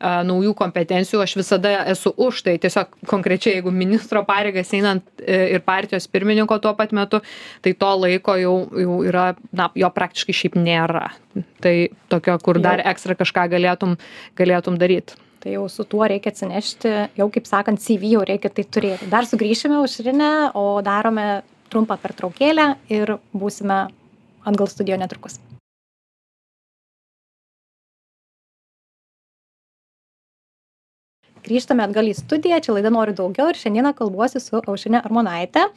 a 0.00 0.14
naujų 0.24 0.54
kompetencijų. 0.56 1.20
Aš 1.22 1.36
visada 1.42 1.74
esu 1.92 2.14
už 2.16 2.42
tai. 2.46 2.56
Tiesiog 2.62 2.96
konkrečiai 3.10 3.58
jeigu 3.58 3.72
ministro 3.74 4.24
pareigas 4.24 4.72
einant 4.76 5.04
e, 5.20 5.56
ir 5.56 5.64
partijos 5.64 6.08
pirmininko 6.08 6.58
tuo 6.58 6.74
pat 6.78 6.96
metu 6.96 7.20
tai 7.60 7.74
to 7.76 7.94
laiko 8.00 8.36
jau 8.40 8.56
jau 8.72 9.00
yra 9.06 9.32
na 9.52 9.70
jo 9.76 9.92
praktiškai 9.92 10.36
šiaip 10.42 10.60
nėra. 10.60 11.10
Tai 11.60 11.74
tokio 12.08 12.38
kur 12.42 12.58
dar 12.64 12.82
ekstra 12.82 13.14
kažką 13.18 13.50
galėtum 13.52 13.98
galėtum 14.40 14.80
daryt 14.80 15.18
tai 15.40 15.54
jau 15.56 15.68
su 15.72 15.84
tuo 15.88 16.04
reikia 16.08 16.32
atsinešti 16.34 16.90
jau 17.18 17.28
kaip 17.32 17.46
sakant 17.48 17.80
cv 17.80 18.12
jau 18.14 18.24
reikia 18.28 18.52
tai 18.52 18.64
turėti. 18.64 19.08
Dar 19.12 19.28
sugrįšime 19.28 19.80
aušrine 19.80 20.32
o 20.54 20.66
darome 20.84 21.28
trumpą 21.72 21.96
pertraukėlę 22.02 22.74
ir 22.92 23.16
būsime 23.32 23.86
atgal 24.44 24.68
studijoj 24.68 25.00
netrukus. 25.00 25.40
Grįžtame 31.40 31.86
atgal 31.86 32.10
į 32.10 32.14
studiją 32.18 32.58
čia 32.60 32.74
laida 32.76 32.90
noriu 32.92 33.14
daugiau 33.16 33.48
ir 33.50 33.56
šiandieną 33.56 33.94
kalbuosi 33.96 34.42
su 34.44 34.60
aušrine 34.60 35.00
armonaite 35.00 35.62
e, 35.64 35.70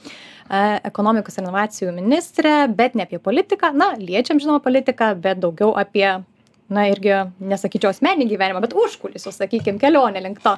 ekonomikos 0.89 1.39
ir 1.39 1.45
inovacijų 1.45 1.93
ministre 1.95 2.51
bet 2.67 2.97
ne 2.99 3.07
apie 3.07 3.21
politiką. 3.23 3.71
Na 3.71 3.93
liečiam 3.95 4.41
žinoma 4.43 4.59
politiką 4.65 5.13
bet 5.23 5.39
daugiau 5.39 5.71
apie 5.79 6.19
na 6.73 6.87
irgi 6.91 7.21
nesakyčiau 7.43 7.93
asmeninį 7.93 8.31
gyvenimą 8.33 8.63
bet 8.65 8.75
užkulisius 8.77 9.39
sakykim 9.41 9.79
kelionę 9.81 10.23
link 10.23 10.41
to. 10.43 10.57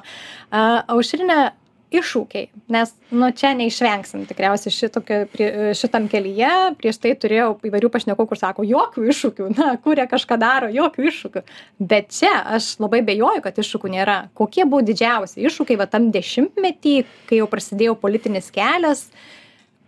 A 0.50 0.66
aušrine 0.96 1.52
iššūkiai. 1.94 2.48
Nes 2.72 2.92
nu 3.14 3.28
čia 3.36 3.52
neišvengsim 3.56 4.24
tikriausiai 4.26 4.74
šitokio 4.74 5.20
prie 5.30 5.48
šitam 5.78 6.08
kelyje. 6.10 6.50
Prieš 6.80 6.98
tai 7.02 7.14
turėjau 7.20 7.52
įvairių 7.68 7.90
pašnekovų 7.94 8.30
kur 8.32 8.40
sako 8.40 8.66
jokių 8.66 9.06
iššūkių 9.12 9.48
na 9.54 9.76
kuria 9.82 10.08
kažką 10.10 10.38
daro 10.42 10.70
jokių 10.74 11.06
iššūkių. 11.12 11.44
Bet 11.78 12.10
čia 12.16 12.32
aš 12.58 12.74
labai 12.82 13.04
abejoju 13.04 13.44
kad 13.44 13.62
iššūkių 13.62 13.92
nėra. 13.94 14.18
Kokie 14.36 14.66
buvo 14.66 14.82
didžiausi 14.86 15.46
iššūkiai 15.46 15.80
va 15.80 15.88
tam 15.90 16.10
dešimtmety 16.14 16.98
kai 17.30 17.42
jau 17.42 17.50
prasidėjo 17.50 17.96
politinis 18.02 18.50
kelias 18.54 19.06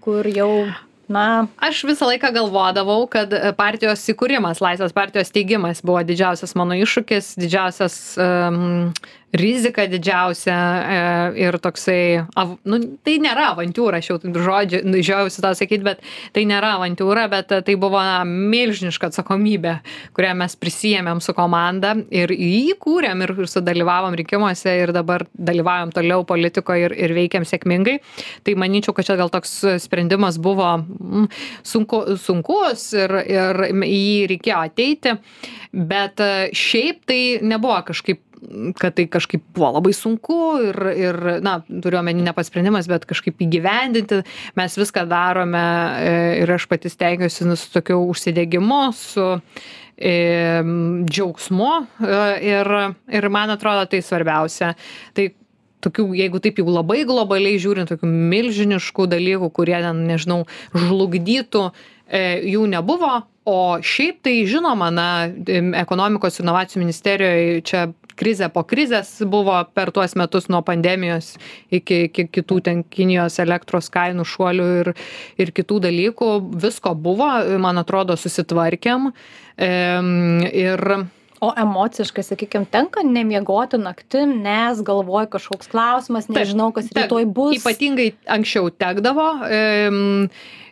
kur 0.05 0.27
jau 0.31 0.69
na. 1.09 1.47
Aš 1.57 1.83
visą 1.89 2.09
laiką 2.11 2.31
galvodavau 2.37 3.07
kad 3.11 3.33
partijos 3.59 4.05
įkūrimas 4.13 4.63
laisvės 4.65 4.95
partijos 4.97 5.33
steigimas 5.33 5.83
buvo 5.85 6.03
didžiausias 6.07 6.55
mano 6.59 6.77
iššūkis 6.79 7.35
didžiausias 7.41 7.99
um, 8.21 8.93
rizika 9.33 9.85
didžiausia 9.87 10.57
e, 10.57 11.01
ir 11.45 11.59
toksai, 11.61 12.25
av, 12.39 12.55
nu, 12.69 12.79
tai 13.05 13.19
nėra 13.21 13.51
avantūra, 13.53 14.01
aš 14.01 14.11
jau 14.11 14.17
žodžiu, 14.19 14.81
nu, 14.89 15.03
žiaujusi 15.05 15.43
tą 15.45 15.53
sakyti, 15.59 15.85
bet 15.85 16.01
tai 16.37 16.47
nėra 16.49 16.75
avantūra, 16.79 17.27
bet 17.33 17.53
tai 17.67 17.75
buvo 17.81 18.01
na, 18.01 18.23
milžiniška 18.25 19.11
atsakomybė, 19.11 19.75
kurią 20.17 20.33
mes 20.41 20.57
prisijėmėm 20.57 21.21
su 21.25 21.35
komanda 21.37 21.95
ir 22.15 22.33
įkūrėm 22.33 23.27
ir, 23.27 23.35
ir 23.45 23.51
sudalyvavom 23.53 24.17
rinkimuose 24.19 24.79
ir 24.85 24.95
dabar 24.97 25.27
dalyvavom 25.35 25.93
toliau 25.97 26.25
politikoje 26.29 26.89
ir, 26.89 26.97
ir 26.97 27.17
veikiam 27.17 27.45
sėkmingai. 27.49 27.99
Tai 28.47 28.57
manyčiau, 28.61 28.97
kad 28.97 29.11
čia 29.11 29.19
gal 29.21 29.33
toks 29.33 29.59
sprendimas 29.85 30.41
buvo 30.41 30.71
mm, 30.79 31.29
sunku, 31.69 32.01
sunkus 32.23 32.89
ir, 32.97 33.13
ir 33.29 33.61
į 33.69 33.99
jį 33.99 34.25
reikėjo 34.33 34.63
ateiti, 34.71 35.15
bet 35.73 36.25
šiaip 36.57 37.05
tai 37.09 37.21
nebuvo 37.45 37.77
kažkaip 37.91 38.23
kad 38.79 38.95
tai 38.95 39.07
kažkaip 39.11 39.43
buvo 39.55 39.71
labai 39.77 39.93
sunku 39.97 40.39
ir 40.69 40.79
ir 40.93 41.19
na 41.45 41.59
turiu 41.69 42.01
omeny 42.01 42.23
ne 42.23 42.35
pats 42.37 42.51
sprendimas 42.51 42.89
bet 42.91 43.07
kažkaip 43.09 43.41
įgyvendinti. 43.45 44.23
Mes 44.59 44.79
viską 44.79 45.07
darome 45.11 45.65
e, 46.03 46.15
ir 46.43 46.53
aš 46.55 46.69
pati 46.71 46.91
stengiuosi 46.93 47.49
nu 47.49 47.57
su 47.57 47.71
tokiu 47.75 48.01
užsidegimu 48.13 48.81
su 48.97 49.27
e, 49.97 50.15
džiaugsmu 51.09 51.73
e, 51.79 52.23
ir 52.53 52.73
ir 53.21 53.29
man 53.29 53.55
atrodo 53.55 53.87
tai 53.91 54.03
svarbiausia. 54.03 54.75
Tai 55.15 55.29
tokių 55.85 56.09
jeigu 56.19 56.43
taip 56.43 56.59
jau 56.59 56.67
labai 56.73 57.05
globaliai 57.07 57.61
žiūrint 57.63 57.91
tokių 57.93 58.09
milžiniškų 58.09 59.07
dalykų 59.15 59.53
kurie 59.55 59.79
ten 59.83 60.07
nežinau 60.09 60.45
žlugdytų 60.75 61.71
jų 62.09 62.63
nebuvo. 62.73 63.19
O 63.49 63.79
šiaip 63.81 64.21
tai 64.27 64.43
žinoma 64.49 64.91
na 64.93 65.09
ekonomikos 65.81 66.41
inovacijų 66.43 66.83
ministerijoj 66.83 67.63
čia 67.65 67.87
krizė 68.19 68.49
po 68.53 68.65
krizės 68.69 69.11
buvo 69.31 69.57
per 69.75 69.93
tuos 69.95 70.17
metus 70.19 70.49
nuo 70.53 70.63
pandemijos 70.67 71.35
iki 71.71 72.05
iki 72.09 72.27
kitų 72.39 72.61
ten 72.69 72.83
kinijos 72.85 73.39
elektros 73.45 73.91
kainų 73.95 74.27
šuolių 74.29 74.69
ir 74.81 74.93
ir 75.39 75.55
kitų 75.55 75.83
dalykų. 75.89 76.33
Visko 76.65 76.95
buvo 76.95 77.31
man 77.63 77.81
atrodo 77.85 78.17
susitvarkėm. 78.19 79.13
Ir 79.59 80.85
o 81.45 81.53
emociškai 81.57 82.25
sakykim 82.27 82.67
tenka 82.71 83.05
nemiegoti 83.07 83.81
naktim 83.81 84.39
nes 84.45 84.83
galvoj 84.85 85.29
kažkoks 85.35 85.71
klausimas 85.73 86.31
nežinau 86.33 86.71
kas 86.75 86.91
rytoj 86.95 87.29
bus. 87.31 87.59
Ypatingai 87.61 88.13
anksčiau 88.39 88.73
tekdavo 88.75 89.29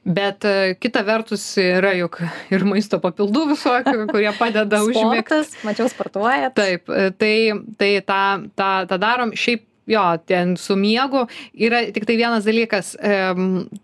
bet 0.07 0.45
e, 0.45 0.75
kita 0.79 1.03
vertus 1.03 1.45
yra 1.59 1.91
juk 1.99 2.21
ir 2.55 2.65
maisto 2.69 3.01
papildų 3.03 3.47
visokių 3.53 4.07
kurie 4.13 4.31
padeda 4.39 4.83
užmigt. 4.87 5.33
Mačiau 5.67 5.91
sportuojat. 5.91 6.55
Taip 6.57 6.91
e, 6.91 7.11
tai 7.19 7.35
tai 7.81 7.91
tą 8.07 8.21
tą 8.55 8.71
tą 8.87 9.01
darom. 9.03 9.35
Šiaip 9.35 9.67
jo 9.87 10.05
ten 10.27 10.57
su 10.57 10.77
miegu. 10.77 11.27
Yra 11.55 11.85
tiktai 11.95 12.19
vienas 12.19 12.47
dalykas 12.47 12.95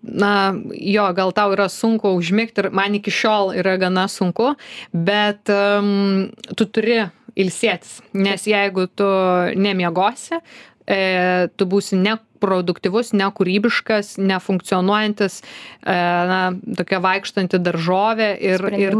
na 0.02 0.34
jo 0.74 1.08
gal 1.16 1.32
tau 1.32 1.54
yra 1.54 1.68
sunku 1.72 2.14
užmigt 2.18 2.58
ir 2.58 2.70
man 2.74 2.94
iki 2.98 3.12
šiol 3.14 3.54
yra 3.62 3.76
gana 3.80 4.08
sunku 4.10 4.54
bet 4.92 5.44
tu 5.46 6.66
turi 6.66 7.02
ilsėtis. 7.38 8.00
Nes 8.12 8.44
jeigu 8.48 8.86
tu 8.92 9.08
nemiegosi 9.56 10.42
e, 10.86 11.48
tu 11.56 11.66
būsi 11.68 11.98
neproduktyvus, 12.00 13.12
nekūrybiškas, 13.18 14.14
nefunkcionuojantis, 14.22 15.40
e, 15.42 15.96
na, 16.30 16.40
tokia 16.78 17.02
vaikštanti 17.04 17.60
daržovė 17.62 18.30
ir, 18.42 18.66
ir, 18.78 18.98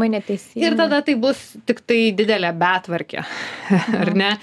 ir 0.59 0.77
tada 0.79 1.01
tai 1.05 1.17
bus 1.19 1.41
tik 1.67 1.83
tai 1.87 2.01
didelė 2.15 2.53
betvarkė, 2.59 3.25
ar 4.03 4.13
ne? 4.17 4.35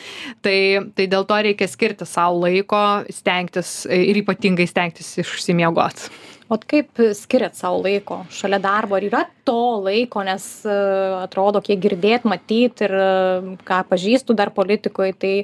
Tai, 0.45 0.59
tai 0.97 1.09
dėl 1.11 1.29
to 1.29 1.41
reikia 1.49 1.71
skirti 1.71 2.09
savo 2.09 2.45
laiko, 2.47 2.83
stengtis 3.13 3.85
ir 3.91 4.23
ypatingai 4.25 4.69
stengtis 4.71 5.17
išsimiegoti. 5.25 6.11
O 6.51 6.57
kaip 6.59 6.99
skiriat 7.15 7.55
savo 7.55 7.79
laiko 7.85 8.25
šalia 8.35 8.59
darbo? 8.59 8.97
Ar 8.99 9.05
yra 9.07 9.21
to 9.47 9.79
laiko, 9.85 10.25
nes 10.27 10.47
uh, 10.67 11.21
atrodo, 11.23 11.61
kiek 11.63 11.79
girdėt, 11.85 12.27
matyt 12.27 12.83
ir 12.83 12.95
uh, 12.99 13.53
ką 13.69 13.85
pažįstu 13.87 14.35
dar 14.35 14.51
politikoje, 14.57 15.15
tai 15.15 15.35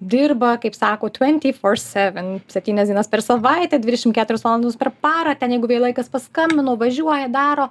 dirba, 0.00 0.54
kaip 0.62 0.76
sako, 0.76 1.10
24-7, 1.10 2.40
7 2.48 2.86
dienas 2.86 3.10
per 3.10 3.22
savaitę, 3.24 3.78
24 3.82 4.40
valandas 4.44 4.78
per 4.78 4.92
parą, 5.02 5.34
ten 5.38 5.54
jeigu 5.56 5.70
vėl 5.70 5.86
laikas 5.88 6.10
paskambino, 6.12 6.76
važiuoja, 6.80 7.28
daro. 7.32 7.68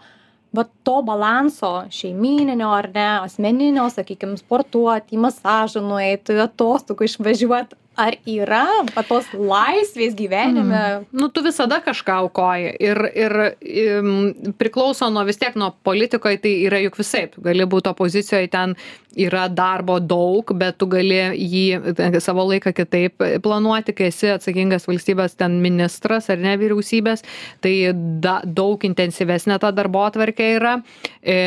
Va 0.56 0.64
to 0.88 1.02
balanso 1.04 1.70
šeimininio 1.92 2.70
ar 2.72 2.88
ne, 2.94 3.08
asmeninio, 3.26 3.90
sakykime, 3.92 4.38
sportuoti, 4.40 5.20
masažą 5.20 5.82
nueiti, 5.84 6.38
atostogų 6.40 7.10
išvažiuoti, 7.10 7.76
ar 7.98 8.18
yra 8.30 8.66
va 8.94 9.04
tos 9.08 9.30
laisvės 9.34 10.16
gyvenime? 10.18 10.78
Mm. 10.78 11.08
Nu, 11.18 11.30
tu 11.34 11.44
visada 11.46 11.80
kažką 11.84 12.22
aukoji 12.28 12.76
ir, 12.84 13.02
ir 13.18 13.36
im, 13.62 14.14
priklauso 14.60 15.10
nuo 15.14 15.26
vis 15.28 15.42
tiek 15.42 15.58
nuo 15.60 15.72
politikoje, 15.88 16.42
tai 16.44 16.54
yra 16.68 16.82
juk 16.84 17.00
visai. 17.02 17.26
Tu 17.34 17.44
gali 17.46 17.68
būti 17.70 17.92
opozicijoje, 17.92 18.52
ten 18.54 18.78
yra 19.18 19.48
darbo 19.50 19.98
daug, 20.00 20.52
bet 20.58 20.78
tu 20.78 20.88
gali 20.90 21.18
jį 21.34 22.20
savo 22.22 22.46
laiką 22.52 22.74
kitaip 22.78 23.24
planuoti, 23.44 23.96
kai 23.98 24.12
esi 24.12 24.30
atsakingas 24.30 24.86
valstybės 24.88 25.38
ten 25.40 25.58
ministras 25.64 26.30
ar 26.30 26.42
ne 26.42 26.54
vyriausybės, 26.60 27.26
tai 27.66 27.74
da, 28.22 28.40
daug 28.46 28.84
intensyvesnė 28.86 29.58
ta 29.64 29.72
darbo 29.76 30.04
atvarkė 30.06 30.52
yra. 30.60 30.76
E, 31.22 31.38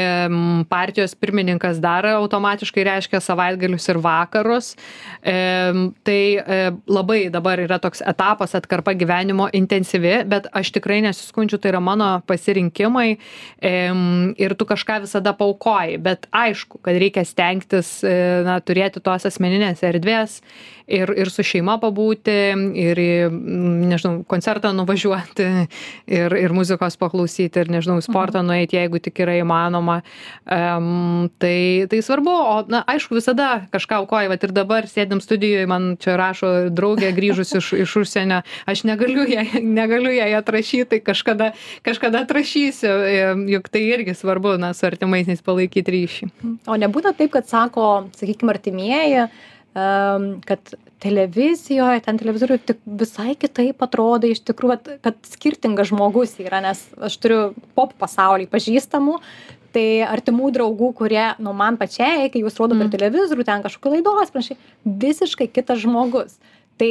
partijos 0.70 1.14
pirmininkas 1.14 1.78
dar 1.82 2.08
automatiškai 2.16 2.86
reiškia 2.90 3.22
savaitgalius 3.22 3.86
ir 3.92 4.00
vakarus. 4.02 4.74
E, 5.22 5.38
tai 6.06 6.20
labai 6.90 7.20
dabar 7.32 7.60
yra 7.62 7.78
toks 7.82 8.02
etapas 8.06 8.54
atkarpa 8.58 8.94
gyvenimo 8.98 9.48
intensyvi, 9.56 10.20
bet 10.30 10.48
aš 10.56 10.72
tikrai 10.76 11.00
nesiskundžiu, 11.04 11.60
tai 11.60 11.74
yra 11.74 11.82
mano 11.84 12.10
pasirinkimai 12.28 13.08
ir 14.40 14.56
tu 14.58 14.66
kažką 14.68 15.00
visada 15.06 15.34
paukoji, 15.36 15.98
bet 16.02 16.26
aišku, 16.32 16.80
kad 16.84 16.98
reikia 17.00 17.24
stengtis 17.28 18.00
e, 18.04 18.12
na, 18.46 18.58
turėti 18.64 19.02
tos 19.04 19.26
asmeninės 19.28 19.82
erdvės 19.86 20.40
ir, 20.90 21.12
ir 21.14 21.30
su 21.30 21.44
šeima 21.46 21.76
pabūti, 21.82 22.36
ir 22.80 23.00
nežinau, 23.90 24.20
koncertą 24.30 24.72
nuvažiuoti, 24.76 25.46
ir, 26.10 26.36
ir 26.40 26.54
muzikos 26.56 26.98
paklausyti, 27.00 27.62
ir, 27.62 27.70
nežinau, 27.72 28.00
sportą 28.04 28.42
mhm. 28.42 28.50
nueiti, 28.50 28.78
jeigu 28.78 29.00
tik 29.02 29.22
yra 29.24 29.36
įmanoma. 29.40 30.00
Um, 30.44 31.30
tai, 31.42 31.86
tai 31.90 32.02
svarbu, 32.04 32.34
o, 32.34 32.56
na, 32.72 32.82
aišku, 32.90 33.16
visada 33.18 33.66
kažką 33.74 34.02
aukoji, 34.02 34.32
bet 34.32 34.46
ir 34.46 34.54
dabar 34.56 34.88
sėdim 34.90 35.22
studijoje, 35.24 35.68
man 35.70 35.92
čia 36.00 36.16
rašo 36.30 36.70
draugė 36.74 37.12
grįžus 37.16 37.54
iš, 37.58 37.72
iš 37.84 37.96
užsienio, 38.02 38.40
aš 38.70 38.84
negaliu 38.88 39.26
ją, 39.28 39.44
negaliu 39.80 40.14
ją 40.14 40.30
atrašyti, 40.40 40.88
tai 40.94 41.00
kažkada, 41.04 41.52
kažkada 41.86 42.24
atrašysiu, 42.24 42.92
juk 43.50 43.70
tai 43.72 43.86
irgi 43.90 44.16
svarbu, 44.18 44.56
na, 44.62 44.72
su 44.76 44.86
artimaisiais 44.88 45.42
palaikyti 45.44 45.96
ryšį. 45.96 46.30
O 46.70 46.78
nebūna 46.80 47.14
taip, 47.16 47.34
kad 47.36 47.50
sako, 47.50 47.90
sakykime, 48.18 48.54
artimieji, 48.54 49.26
kad 50.46 50.72
televizijoje, 51.00 52.02
ten 52.04 52.18
televizoriuje 52.18 52.64
tik 52.72 52.80
visai 52.84 53.36
kitaip 53.38 53.82
atrodo 53.86 54.28
iš 54.28 54.42
tikrųjų, 54.44 54.98
kad 55.04 55.16
skirtingas 55.30 55.88
žmogus 55.92 56.34
yra, 56.42 56.60
nes 56.64 56.82
aš 57.00 57.16
turiu 57.22 57.40
pop 57.78 57.94
pasaulį 58.00 58.50
pažįstamų, 58.50 59.16
tai 59.74 60.02
artimų 60.06 60.50
draugų, 60.56 60.90
kurie, 60.98 61.22
nu, 61.42 61.54
man 61.56 61.78
pačiai, 61.80 62.28
kai 62.32 62.42
jūs 62.42 62.58
rodo 62.60 62.76
per 62.76 62.88
mm. 62.88 62.92
televizorių, 62.96 63.46
ten 63.46 63.64
kažkokiu 63.64 63.94
laidos, 63.96 64.34
prašai, 64.34 64.58
visiškai 64.84 65.48
kitas 65.52 65.82
žmogus. 65.84 66.36
Tai 66.80 66.90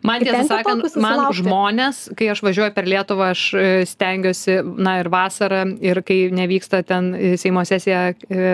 Man 0.00 0.22
tiesą 0.24 0.46
sakant, 0.48 0.86
man 1.02 1.26
žmonės, 1.36 2.06
kai 2.16 2.30
aš 2.32 2.40
važiuoju 2.40 2.72
per 2.72 2.86
Lietuvą, 2.88 3.32
aš 3.34 3.42
e, 3.52 3.66
stengiuosi, 3.90 4.62
na 4.80 4.94
ir 5.02 5.10
vasarą, 5.12 5.66
ir 5.84 6.00
kai 6.06 6.16
nevyksta 6.32 6.80
ten 6.88 7.10
Seimo 7.36 7.66
sesija 7.68 8.14
e, 8.14 8.46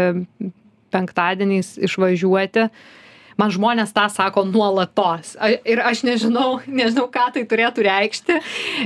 penktadieniais 0.90 1.76
išvažiuoti, 1.87 2.66
uh, 2.66 3.04
man 3.40 3.53
žmonės 3.55 3.92
tą 3.94 4.07
sako 4.12 4.44
nuolatos. 4.49 5.35
Ir 5.66 5.83
aš 5.85 6.05
nežinau, 6.07 6.59
nežinau, 6.81 7.07
ką 7.12 7.29
tai 7.35 7.44
turėtų 7.49 7.87
reikšti, 7.87 8.38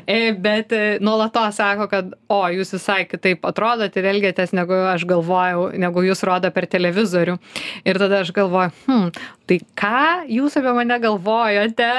e, 0.05 0.19
bet 0.39 0.75
e, 0.77 0.83
nuolatos 1.05 1.59
sako, 1.59 1.89
kad, 1.91 2.13
o, 2.31 2.41
jūs 2.53 2.75
visai 2.77 3.03
kitaip 3.09 3.45
atrodot 3.49 3.97
ir 3.99 4.09
elgiatės, 4.13 4.55
negu 4.57 4.77
aš 4.93 5.07
galvojau, 5.09 5.69
negu 5.79 6.05
jūs 6.07 6.25
rodo 6.27 6.51
per 6.55 6.69
televizorių. 6.71 7.39
Ir 7.89 8.01
tada 8.01 8.23
aš 8.25 8.33
galvoju, 8.37 8.75
hm, 8.87 9.11
tai 9.49 9.61
ką 9.79 10.05
jūs 10.29 10.59
apie 10.61 10.75
mane 10.77 10.99
galvojote 11.03 11.91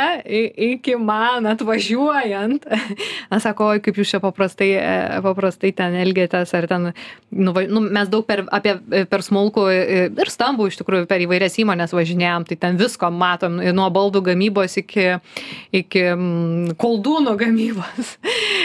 iki 0.70 0.98
man 1.02 1.50
atvažiuojant? 1.54 2.68
Na, 3.32 3.42
sako, 3.44 3.74
oi, 3.76 3.84
kaip 3.84 4.00
jūs 4.00 4.16
čia 4.16 4.22
paprastai, 4.24 4.72
e, 4.80 5.22
paprastai 5.26 5.74
ten 5.76 5.98
elgiatės, 6.00 6.54
ar 6.58 6.70
ten, 6.70 6.92
nu, 7.30 7.54
nu, 7.54 7.84
mes 7.90 8.12
daug 8.12 8.26
per, 8.28 8.46
apie, 8.56 8.78
per 9.10 9.26
smulkų 9.26 9.66
ir 10.20 10.32
stambų 10.32 10.70
iš 10.70 10.80
tikrųjų 10.82 11.08
per 11.10 11.24
įvairias 11.24 11.58
įmonės 11.62 11.94
važinėjom 11.96 12.39
važiuojam, 12.40 12.46
tai 12.46 12.56
ten 12.58 12.78
visko 12.78 13.10
matom, 13.12 13.60
nuo 13.74 13.90
baldų 13.90 14.22
gamybos 14.24 14.78
iki, 14.78 15.20
iki 15.72 16.04
mm, 16.16 16.78
koldūnų 16.78 17.38
gamybos. 17.38 18.18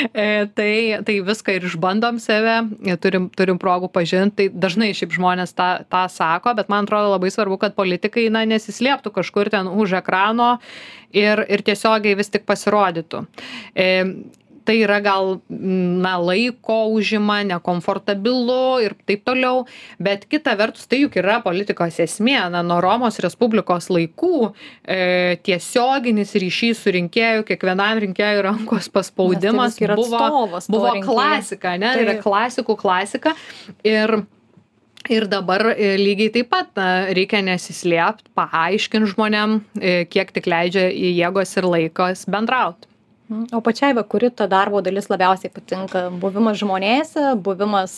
E, 0.05 0.47
tai, 0.53 1.01
tai 1.07 1.15
viską 1.25 1.55
ir 1.55 1.65
išbandom 1.65 2.19
save, 2.21 2.67
turim, 3.01 3.31
turim 3.31 3.59
progų 3.59 3.89
pažinti, 3.95 4.35
tai 4.37 4.47
dažnai 4.51 4.91
šiaip 4.93 5.15
žmonės 5.15 5.55
tą, 5.55 5.87
tą 5.89 6.03
sako, 6.11 6.53
bet 6.59 6.69
man 6.69 6.85
atrodo 6.85 7.15
labai 7.15 7.31
svarbu, 7.31 7.57
kad 7.63 7.77
politikai 7.79 8.27
na, 8.29 8.43
nesislėptų 8.45 9.15
kažkur 9.15 9.49
ten 9.55 9.71
už 9.71 9.97
ekrano 10.03 10.59
ir, 11.15 11.41
ir 11.49 11.63
tiesiogiai 11.65 12.19
vis 12.19 12.29
tik 12.29 12.45
pasirodytų. 12.45 13.23
E, 13.73 13.89
tai 14.65 14.79
yra 14.83 15.01
gal 15.05 15.39
na 15.49 16.15
laiko 16.19 16.79
užima 16.95 17.41
nekomfortabilu 17.47 18.81
ir 18.85 18.97
taip 19.07 19.25
toliau. 19.29 19.65
Bet 20.03 20.27
kita 20.31 20.57
vertus 20.59 20.89
tai 20.91 21.03
juk 21.05 21.19
yra 21.21 21.41
politikos 21.45 22.01
esmė 22.05 22.39
na 22.53 22.65
nuo 22.67 22.81
romos 22.85 23.21
respublikos 23.23 23.91
laikų 23.93 24.35
e, 24.49 25.37
tiesioginis 25.47 26.35
ryšys 26.41 26.85
su 26.85 26.95
rinkėju 26.95 27.47
kiekvienam 27.49 28.03
rinkėjui 28.07 28.45
rankos 28.49 28.91
paspaudimas 28.95 29.79
tai 29.79 29.93
buvo, 29.95 30.47
buvo 30.69 30.95
klasika 31.05 31.77
ne 31.81 31.93
tai 31.93 32.07
yra 32.07 32.17
klasikų 32.23 32.79
klasika. 32.81 33.35
Ir 33.85 34.25
ir 35.09 35.27
dabar 35.29 35.75
e, 35.75 35.95
lygiai 36.01 36.33
taip 36.33 36.51
pat 36.53 36.71
na 36.79 36.89
reikia 37.17 37.43
nesislėpt 37.45 38.31
paaiškint 38.39 39.11
žmonėm 39.13 39.59
e, 39.77 39.95
kiek 40.09 40.33
tik 40.33 40.49
leidžia 40.49 40.89
jėgos 40.89 41.53
ir 41.61 41.69
laikas 41.69 42.25
bendraut 42.31 42.89
O 43.29 43.61
pačiai, 43.65 43.95
va, 43.97 44.05
kuri 44.05 44.29
ta 44.31 44.47
darbo 44.51 44.83
dalis 44.85 45.09
labiausiai 45.09 45.53
patinka? 45.53 46.09
Buvimas 46.21 46.59
žmonėse, 46.61 47.33
buvimas 47.41 47.95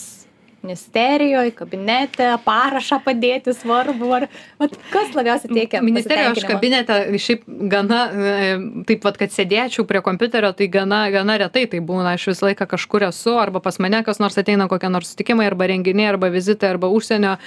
ministerijoje, 0.63 1.51
kabinete, 1.55 2.29
parašą 2.45 2.99
padėti 3.05 3.53
svarbu, 3.55 4.09
ar 4.17 4.25
vat, 4.59 4.73
kas 4.91 5.13
labiausiai 5.15 5.53
teikia? 5.53 5.81
Ministerijoje 5.85 6.33
aš 6.33 6.47
kabinete 6.49 6.97
šiaip 7.23 7.43
gana, 7.71 7.99
e, 8.09 8.49
taip 8.89 9.03
pat, 9.05 9.19
kad 9.21 9.33
sėdėčiau 9.33 9.85
prie 9.87 10.01
kompiuterio, 10.05 10.51
tai 10.57 10.69
gana, 10.71 11.03
gana 11.13 11.37
retai 11.43 11.67
tai 11.71 11.81
būna, 11.83 12.15
aš 12.17 12.29
visą 12.31 12.49
laiką 12.49 12.67
kažkur 12.73 13.07
esu, 13.09 13.35
arba 13.39 13.61
pas 13.63 13.79
mane 13.83 14.01
kas 14.07 14.21
nors 14.23 14.37
ateina 14.39 14.67
kokie 14.71 14.91
nors 14.91 15.13
sutikimai, 15.13 15.47
arba 15.51 15.69
renginiai, 15.71 16.09
arba 16.15 16.31
vizitai, 16.33 16.73
arba 16.73 16.89
užsienio 16.91 17.37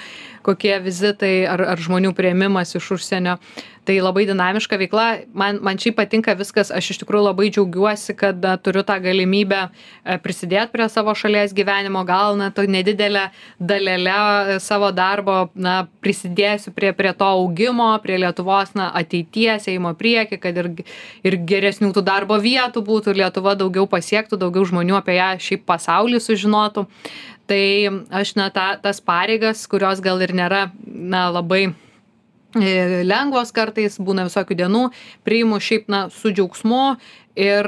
kokie 0.47 0.77
vizitai, 0.81 1.35
ar, 1.49 1.67
ar 1.75 1.83
žmonių 1.83 2.15
prieimimas 2.17 2.73
iš 2.79 2.93
užsienio 2.97 3.37
tai 3.85 3.97
labai 4.01 4.25
dinamiška 4.29 4.77
veikla. 4.77 5.05
Man 5.33 5.59
man 5.65 5.79
šiaip 5.81 5.97
patinka 5.97 6.35
viskas. 6.37 6.71
Aš 6.73 6.91
iš 6.93 7.01
tikrųjų 7.01 7.25
labai 7.25 7.49
džiaugiuosi 7.49 8.15
kad 8.17 8.45
turiu 8.63 8.83
tą 8.85 8.97
galimybę 9.01 9.61
e, 9.67 10.17
prisidėt 10.21 10.71
prie 10.73 10.87
savo 10.89 11.15
šalies 11.17 11.55
gyvenimo. 11.57 12.03
Gal 12.05 12.37
na 12.37 12.51
to 12.53 12.65
nedidele 12.69 13.27
dalele 13.59 14.59
savo 14.61 14.91
darbo 14.93 15.49
na 15.55 15.87
prisidėsiu 16.03 16.75
prie 16.77 16.93
prie 16.93 17.13
to 17.17 17.25
augimo 17.25 17.89
prie 18.03 18.21
lietuvos 18.21 18.75
na 18.77 18.91
ateities 19.01 19.67
ėjimo 19.71 19.95
prieky 19.97 20.39
kad 20.41 20.57
ir 20.57 20.71
ir 21.25 21.39
geresnių 21.49 21.91
tų 21.97 22.05
darbo 22.05 22.37
vietų 22.41 22.85
būtų 22.85 23.17
lietuva 23.17 23.57
daugiau 23.57 23.89
pasiektų 23.89 24.37
daugiau 24.37 24.65
žmonių 24.69 25.01
apie 25.01 25.17
ją 25.17 25.33
šiaip 25.41 25.65
pasauly 25.65 26.21
sužinotų. 26.21 26.85
Tai 27.49 27.63
aš 28.21 28.35
na 28.37 28.51
tą 28.53 28.75
tas 28.81 29.01
pareigas 29.01 29.65
kurios 29.67 29.99
gal 29.99 30.21
ir 30.21 30.35
nėra 30.37 30.69
na 30.85 31.29
labai 31.33 31.71
lengvos 32.55 33.51
kartais 33.55 33.97
būna 33.99 34.25
visokių 34.27 34.57
dienų 34.59 34.83
priimu 35.23 35.59
šiaip 35.59 35.87
na 35.87 36.09
su 36.09 36.31
džiaugsmu 36.31 36.97
ir 37.35 37.65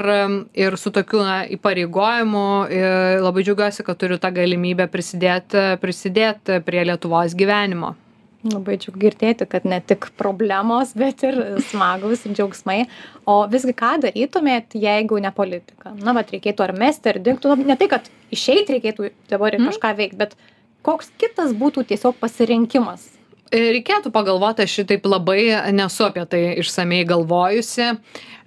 ir 0.53 0.77
su 0.77 0.91
tokiu 0.91 1.23
na 1.23 1.45
įpareigojimu. 1.47 2.67
Ir 2.69 3.21
labai 3.23 3.43
džiaugiuosi 3.43 3.83
kad 3.83 3.97
turiu 3.97 4.17
tą 4.17 4.33
galimybę 4.33 4.87
prisidėt 4.91 5.55
prisidėt 5.79 6.63
prie 6.65 6.83
lietuvos 6.83 7.35
gyvenimo. 7.35 7.95
Labai 8.43 8.75
džiugu 8.75 8.99
girdėti 8.99 9.47
kad 9.47 9.63
ne 9.63 9.79
tik 9.79 10.09
problemos 10.19 10.91
bet 10.99 11.23
ir 11.23 11.37
smagūs 11.69 12.25
džiaugsmai. 12.27 12.89
O 13.23 13.47
visgi 13.47 13.71
ką 13.71 14.01
darytumėt 14.03 14.75
jeigu 14.75 15.21
ne 15.23 15.31
politika? 15.31 15.93
Na 15.95 16.11
vat 16.11 16.33
reikėtų 16.35 16.67
ar 16.67 16.75
mesti 16.75 17.13
ar 17.13 17.21
dingt 17.23 17.47
nu 17.47 17.55
ne 17.63 17.79
tai 17.79 17.87
kad 17.87 18.11
išeit 18.35 18.67
reikėtų 18.67 19.13
dabar 19.31 19.55
ir 19.55 19.63
kažką 19.63 19.95
veikt 19.95 20.19
bet 20.19 20.35
koks 20.83 21.13
kitas 21.15 21.55
būtų 21.55 21.87
tiesiog 21.87 22.19
pasirinkimas? 22.19 23.07
E, 23.07 23.22
reikėtų 23.53 24.11
pagalvoti, 24.13 24.65
aš 24.65 24.79
šitaip 24.81 25.05
labai 25.07 25.45
nesu 25.75 26.07
apie 26.07 26.25
tai 26.29 26.43
išsamei 26.61 27.03
galvojusi. 27.07 27.93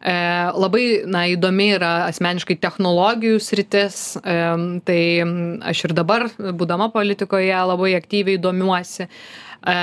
E, 0.07 0.15
labai 0.55 0.85
na, 1.09 1.25
įdomi 1.33 1.71
yra 1.79 1.93
asmeniškai 2.11 2.59
technologijų 2.63 3.41
sritis, 3.43 4.19
e, 4.21 4.37
tai 4.87 5.01
aš 5.73 5.87
ir 5.89 5.97
dabar, 5.97 6.29
būdama 6.37 6.91
politikoje, 6.95 7.55
labai 7.73 7.95
aktyviai 7.99 8.39
domiuosi. 8.39 9.09
E, 9.67 9.79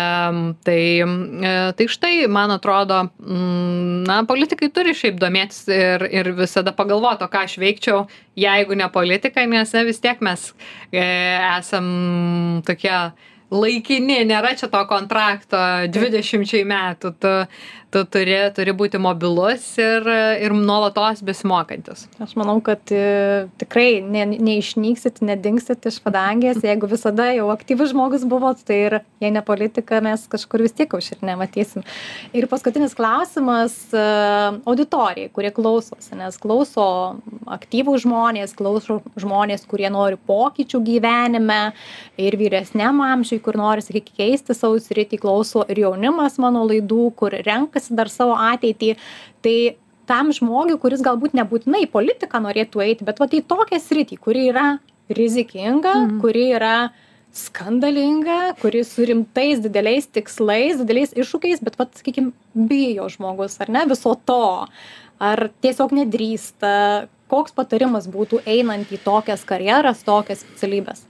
tai, 0.63 0.83
e, 1.01 1.55
tai 1.75 1.87
štai, 1.91 2.13
man 2.31 2.53
atrodo, 2.55 3.01
m, 3.25 4.05
na, 4.07 4.21
politikai 4.29 4.69
turi 4.71 4.93
šiaip 4.95 5.19
domėtis 5.19 5.65
ir, 5.67 6.07
ir 6.07 6.31
visada 6.37 6.71
pagalvoti, 6.77 7.27
ką 7.27 7.43
aš 7.49 7.57
veikčiau, 7.59 8.05
jeigu 8.39 8.79
ne 8.79 8.87
politika, 8.93 9.43
nes 9.49 9.75
ne, 9.75 9.83
vis 9.89 9.99
tiek 10.03 10.23
mes 10.23 10.51
e, 10.93 11.03
esam 11.57 12.63
tokie 12.67 12.95
laikini, 13.53 14.23
nėra 14.27 14.53
čia 14.57 14.69
to 14.73 14.81
kontrakto 14.89 15.59
20 15.93 16.63
metų, 16.69 17.13
tu, 17.21 17.33
tu 17.93 18.01
turi, 18.09 18.35
turi 18.55 18.73
būti 18.75 18.99
mobilus 19.01 19.65
ir, 19.81 20.07
ir 20.41 20.53
nuolatos 20.57 21.21
besimokantis. 21.25 22.07
Aš 22.23 22.33
manau, 22.39 22.57
kad 22.65 22.89
e, 22.93 23.45
tikrai 23.61 24.01
ne, 24.01 24.25
neišnyksit, 24.33 25.21
nedingsit 25.25 25.85
iš 25.89 25.99
padangės, 26.03 26.63
jeigu 26.69 26.89
visada 26.89 27.29
jau 27.35 27.49
aktyvus 27.53 27.93
žmogus 27.93 28.25
buvot, 28.29 28.61
tai 28.65 28.79
ir 28.87 28.97
jei 29.23 29.31
ne 29.33 29.43
politika, 29.45 30.01
mes 30.03 30.25
kažkur 30.31 30.65
vis 30.65 30.75
tiek 30.75 30.93
už 30.93 31.11
ir 31.15 31.25
nematysim. 31.29 31.85
Ir 32.33 32.49
paskutinis 32.51 32.95
klausimas 32.97 33.75
e, 33.93 34.05
auditorijai, 34.69 35.29
kurie 35.35 35.53
klausosi, 35.53 36.15
nes 36.17 36.39
klauso 36.41 36.87
aktyvų 37.53 37.97
žmonės, 38.03 38.55
klauso 38.57 39.01
žmonės, 39.19 39.67
kurie 39.69 39.89
nori 39.93 40.17
pokyčių 40.17 40.81
gyvenime 40.87 41.61
ir 42.21 42.37
vyresniam 42.41 43.03
amžiui, 43.05 43.41
kur 43.43 43.57
nori, 43.59 43.85
sakykime, 43.85 44.17
keisti 44.23 44.55
savo 44.57 44.77
sritį, 44.81 45.19
klauso 45.21 45.63
ir 45.69 45.83
jaunimas 45.85 46.39
mano 46.41 46.63
laidų, 46.67 47.07
kur 47.17 47.33
renkasi 47.83 47.95
dar 47.95 48.09
savo 48.09 48.35
ateitį. 48.35 48.95
Tai 49.41 49.75
tam 50.07 50.31
žmogui, 50.31 50.79
kuris 50.79 51.01
galbūt 51.01 51.33
nebūtinai 51.33 51.87
politiką 51.91 52.39
norėtų 52.39 52.81
eiti, 52.83 53.05
bet 53.05 53.19
va 53.19 53.27
tai 53.27 53.41
tokia 53.41 53.79
sritį, 53.79 54.17
kuri 54.19 54.49
yra 54.51 54.79
rizikinga, 55.09 56.07
mhm. 56.07 56.19
kuri 56.21 56.53
yra 56.55 56.91
skandalinga, 57.33 58.55
kuri 58.61 58.83
su 58.83 59.05
rimtais 59.05 59.59
dideliais 59.59 60.05
tikslais, 60.05 60.77
dideliais 60.77 61.13
iššūkiais, 61.17 61.63
bet, 61.63 61.75
va, 61.79 61.87
sakykime, 61.97 62.31
bijo 62.53 63.07
žmogus, 63.09 63.57
ar 63.59 63.71
ne, 63.73 63.87
viso 63.89 64.13
to, 64.25 64.67
ar 65.19 65.49
tiesiog 65.63 65.95
nedrįsta, 65.97 67.07
koks 67.27 67.55
patarimas 67.55 68.05
būtų 68.05 68.43
einant 68.45 68.91
į 68.93 69.01
tokias 69.01 69.41
karjeras, 69.49 70.05
tokias 70.05 70.45
specialybės? 70.45 71.07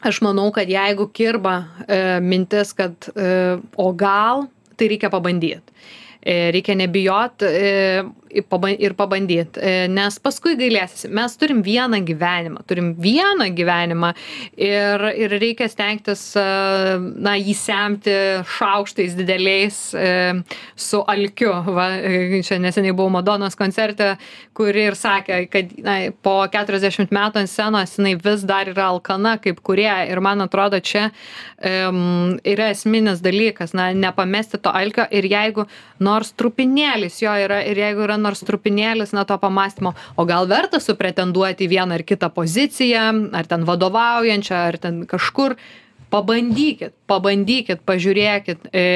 aš 0.00 0.20
manau 0.24 0.50
kad 0.52 0.68
jeigu 0.68 1.08
kirba 1.12 1.64
e, 1.86 2.20
mintis 2.24 2.72
kad 2.76 3.08
e, 3.14 3.58
o 3.76 3.92
gal 3.92 4.46
tai 4.76 4.88
reikia 4.92 5.10
pabandyt 5.12 5.60
e, 5.60 5.99
reikia 6.26 6.74
nebijot 6.76 7.42
e, 7.42 8.02
ir 8.30 8.94
pabandyt, 8.98 9.58
e, 9.58 9.86
nes 9.90 10.18
paskui 10.22 10.56
gailėsis. 10.58 11.08
Mes 11.12 11.36
turim 11.40 11.62
vieną 11.66 12.00
gyvenimą, 12.06 12.64
turim 12.68 12.92
vieną 13.00 13.50
gyvenimą 13.56 14.12
ir, 14.56 15.04
ir 15.18 15.34
reikia 15.40 15.68
stengtis, 15.70 16.22
e, 16.38 16.44
na, 16.98 17.36
jį 17.38 17.54
semti 17.58 18.14
šaukštais 18.56 19.16
dideliais 19.18 19.80
e, 19.94 20.10
su 20.76 21.02
alkiu. 21.10 21.52
Va, 21.70 21.88
čia 22.46 22.60
neseniai 22.62 22.94
buvau 22.96 23.10
Madonos 23.18 23.58
koncerte, 23.58 24.14
kuri 24.56 24.86
ir 24.90 24.98
sakė, 24.98 25.42
kad 25.50 25.74
na, 25.84 25.96
po 26.22 26.38
40 26.50 27.12
metų 27.14 27.42
ant 27.42 27.50
scenos 27.50 27.96
jinai 27.98 28.14
vis 28.20 28.44
dar 28.48 28.70
yra 28.70 28.90
alkana 28.94 29.36
kaip 29.42 29.62
kurie 29.66 29.90
ir 30.10 30.20
man 30.24 30.44
atrodo 30.44 30.80
čia 30.84 31.08
um, 31.08 32.36
yra 32.46 32.70
esminis 32.74 33.22
dalykas, 33.24 33.74
na, 33.76 33.90
nepamesti 33.96 34.60
to 34.62 34.72
alkio 34.74 35.06
ir 35.10 35.28
jeigu 35.30 35.66
nors 36.04 36.32
trupinėlis 36.36 37.20
jo 37.22 37.32
yra 37.44 37.60
ir 37.68 37.80
jeigu 37.80 38.04
yra 38.06 38.19
nors 38.22 38.42
trupinėlis 38.46 39.14
na 39.16 39.24
to 39.28 39.38
pamąstymo 39.40 39.94
o 40.16 40.26
gal 40.28 40.48
verta 40.50 40.80
supretenduoti 40.80 41.66
į 41.66 41.72
vieną 41.74 42.00
ar 42.00 42.06
kitą 42.06 42.30
poziciją 42.34 43.06
ar 43.36 43.48
ten 43.50 43.66
vadovaujančią 43.68 44.64
ar 44.70 44.78
ten 44.78 45.04
kažkur. 45.10 45.56
Pabandykit 46.10 46.96
pabandykit 47.06 47.84
pažiūrėkit 47.86 48.72
e, 48.74 48.86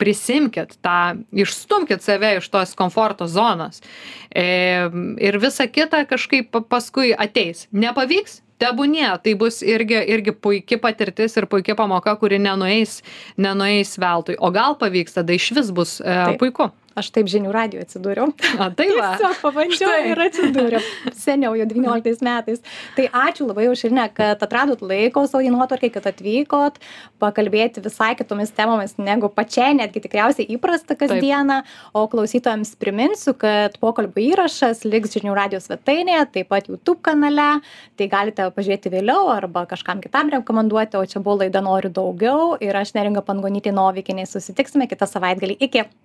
prisimkit 0.00 0.78
tą 0.80 1.20
išstumkit 1.36 2.04
save 2.04 2.36
iš 2.38 2.48
tos 2.48 2.72
komforto 2.78 3.28
zonos. 3.28 3.82
E, 4.30 4.88
ir 5.20 5.38
visa 5.42 5.66
kita 5.68 6.06
kažkaip 6.08 6.56
paskui 6.70 7.12
ateis. 7.12 7.66
Nepavyks? 7.72 8.40
Tebūnie. 8.56 9.10
Tai 9.20 9.34
bus 9.36 9.60
irgi 9.60 9.98
irgi 10.14 10.32
puiki 10.32 10.78
patirtis 10.80 11.36
ir 11.36 11.44
puiki 11.44 11.76
pamoka 11.76 12.14
kuri 12.16 12.40
nenueis 12.40 13.02
nenueis 13.36 13.98
veltui. 14.00 14.38
O 14.40 14.48
gal 14.54 14.78
pavyks 14.80 15.18
tada 15.18 15.36
išvis 15.36 15.68
bus 15.76 15.98
e, 16.00 16.16
puiku 16.40 16.70
aš 16.96 17.10
taip 17.14 17.28
žinių 17.30 17.52
radijuj 17.54 17.84
atsidūriau. 17.84 18.30
A, 18.56 18.68
tai 18.76 18.88
va. 18.96 19.12
Tiesiog 19.16 19.40
pabandžiau 19.42 19.90
Štai. 19.90 20.10
ir 20.10 20.22
atsidūriau. 20.26 20.82
Seniau, 21.16 21.52
jau 21.58 21.66
19 21.68 22.24
metais. 22.24 22.62
Tai 22.96 23.06
ačiū 23.26 23.48
labai 23.48 23.68
už 23.70 23.84
šiandien, 23.84 24.12
kad 24.16 24.42
atradot 24.44 24.80
laiko 24.84 25.26
savo 25.28 25.42
dienotvarkai, 25.44 25.90
kad 25.94 26.08
atvykot 26.08 26.80
pakalbėti 27.22 27.82
visai 27.84 28.14
kitomis 28.18 28.52
temomis 28.56 28.96
negu 29.00 29.30
pačiai, 29.32 29.76
netgi 29.78 30.02
tikriausiai 30.06 30.48
įprasta 30.56 30.96
kasdieną. 30.98 31.60
Taip. 31.66 31.84
O 31.96 32.06
klausytojams 32.12 32.74
priminsiu, 32.80 33.36
kad 33.38 33.76
pokalbio 33.82 34.24
įrašas 34.32 34.84
liks 34.88 35.14
žinių 35.16 35.36
radijos 35.36 35.68
svetainėje, 35.68 36.24
taip 36.38 36.50
pat 36.52 36.70
YouTube 36.72 37.02
kanale. 37.04 37.60
Tai 37.96 38.10
galite 38.12 38.48
pažiūrėti 38.56 38.92
vėliau 38.92 39.30
arba 39.32 39.66
kažkam 39.68 40.02
kitam 40.04 40.32
rekomenduoti, 40.32 40.98
o 41.00 41.04
čia 41.08 41.22
buvo 41.22 41.42
laida 41.44 41.62
Noriu 41.64 41.92
daugiau 41.92 42.56
ir 42.62 42.76
aš 42.76 42.94
neringa 42.96 43.24
Pangonytė 43.26 43.74
Novikinė. 43.76 44.26
Susitiksime 44.28 44.88
kitą 44.90 45.08
savaitgalį. 45.10 45.60
Iki. 45.68 45.86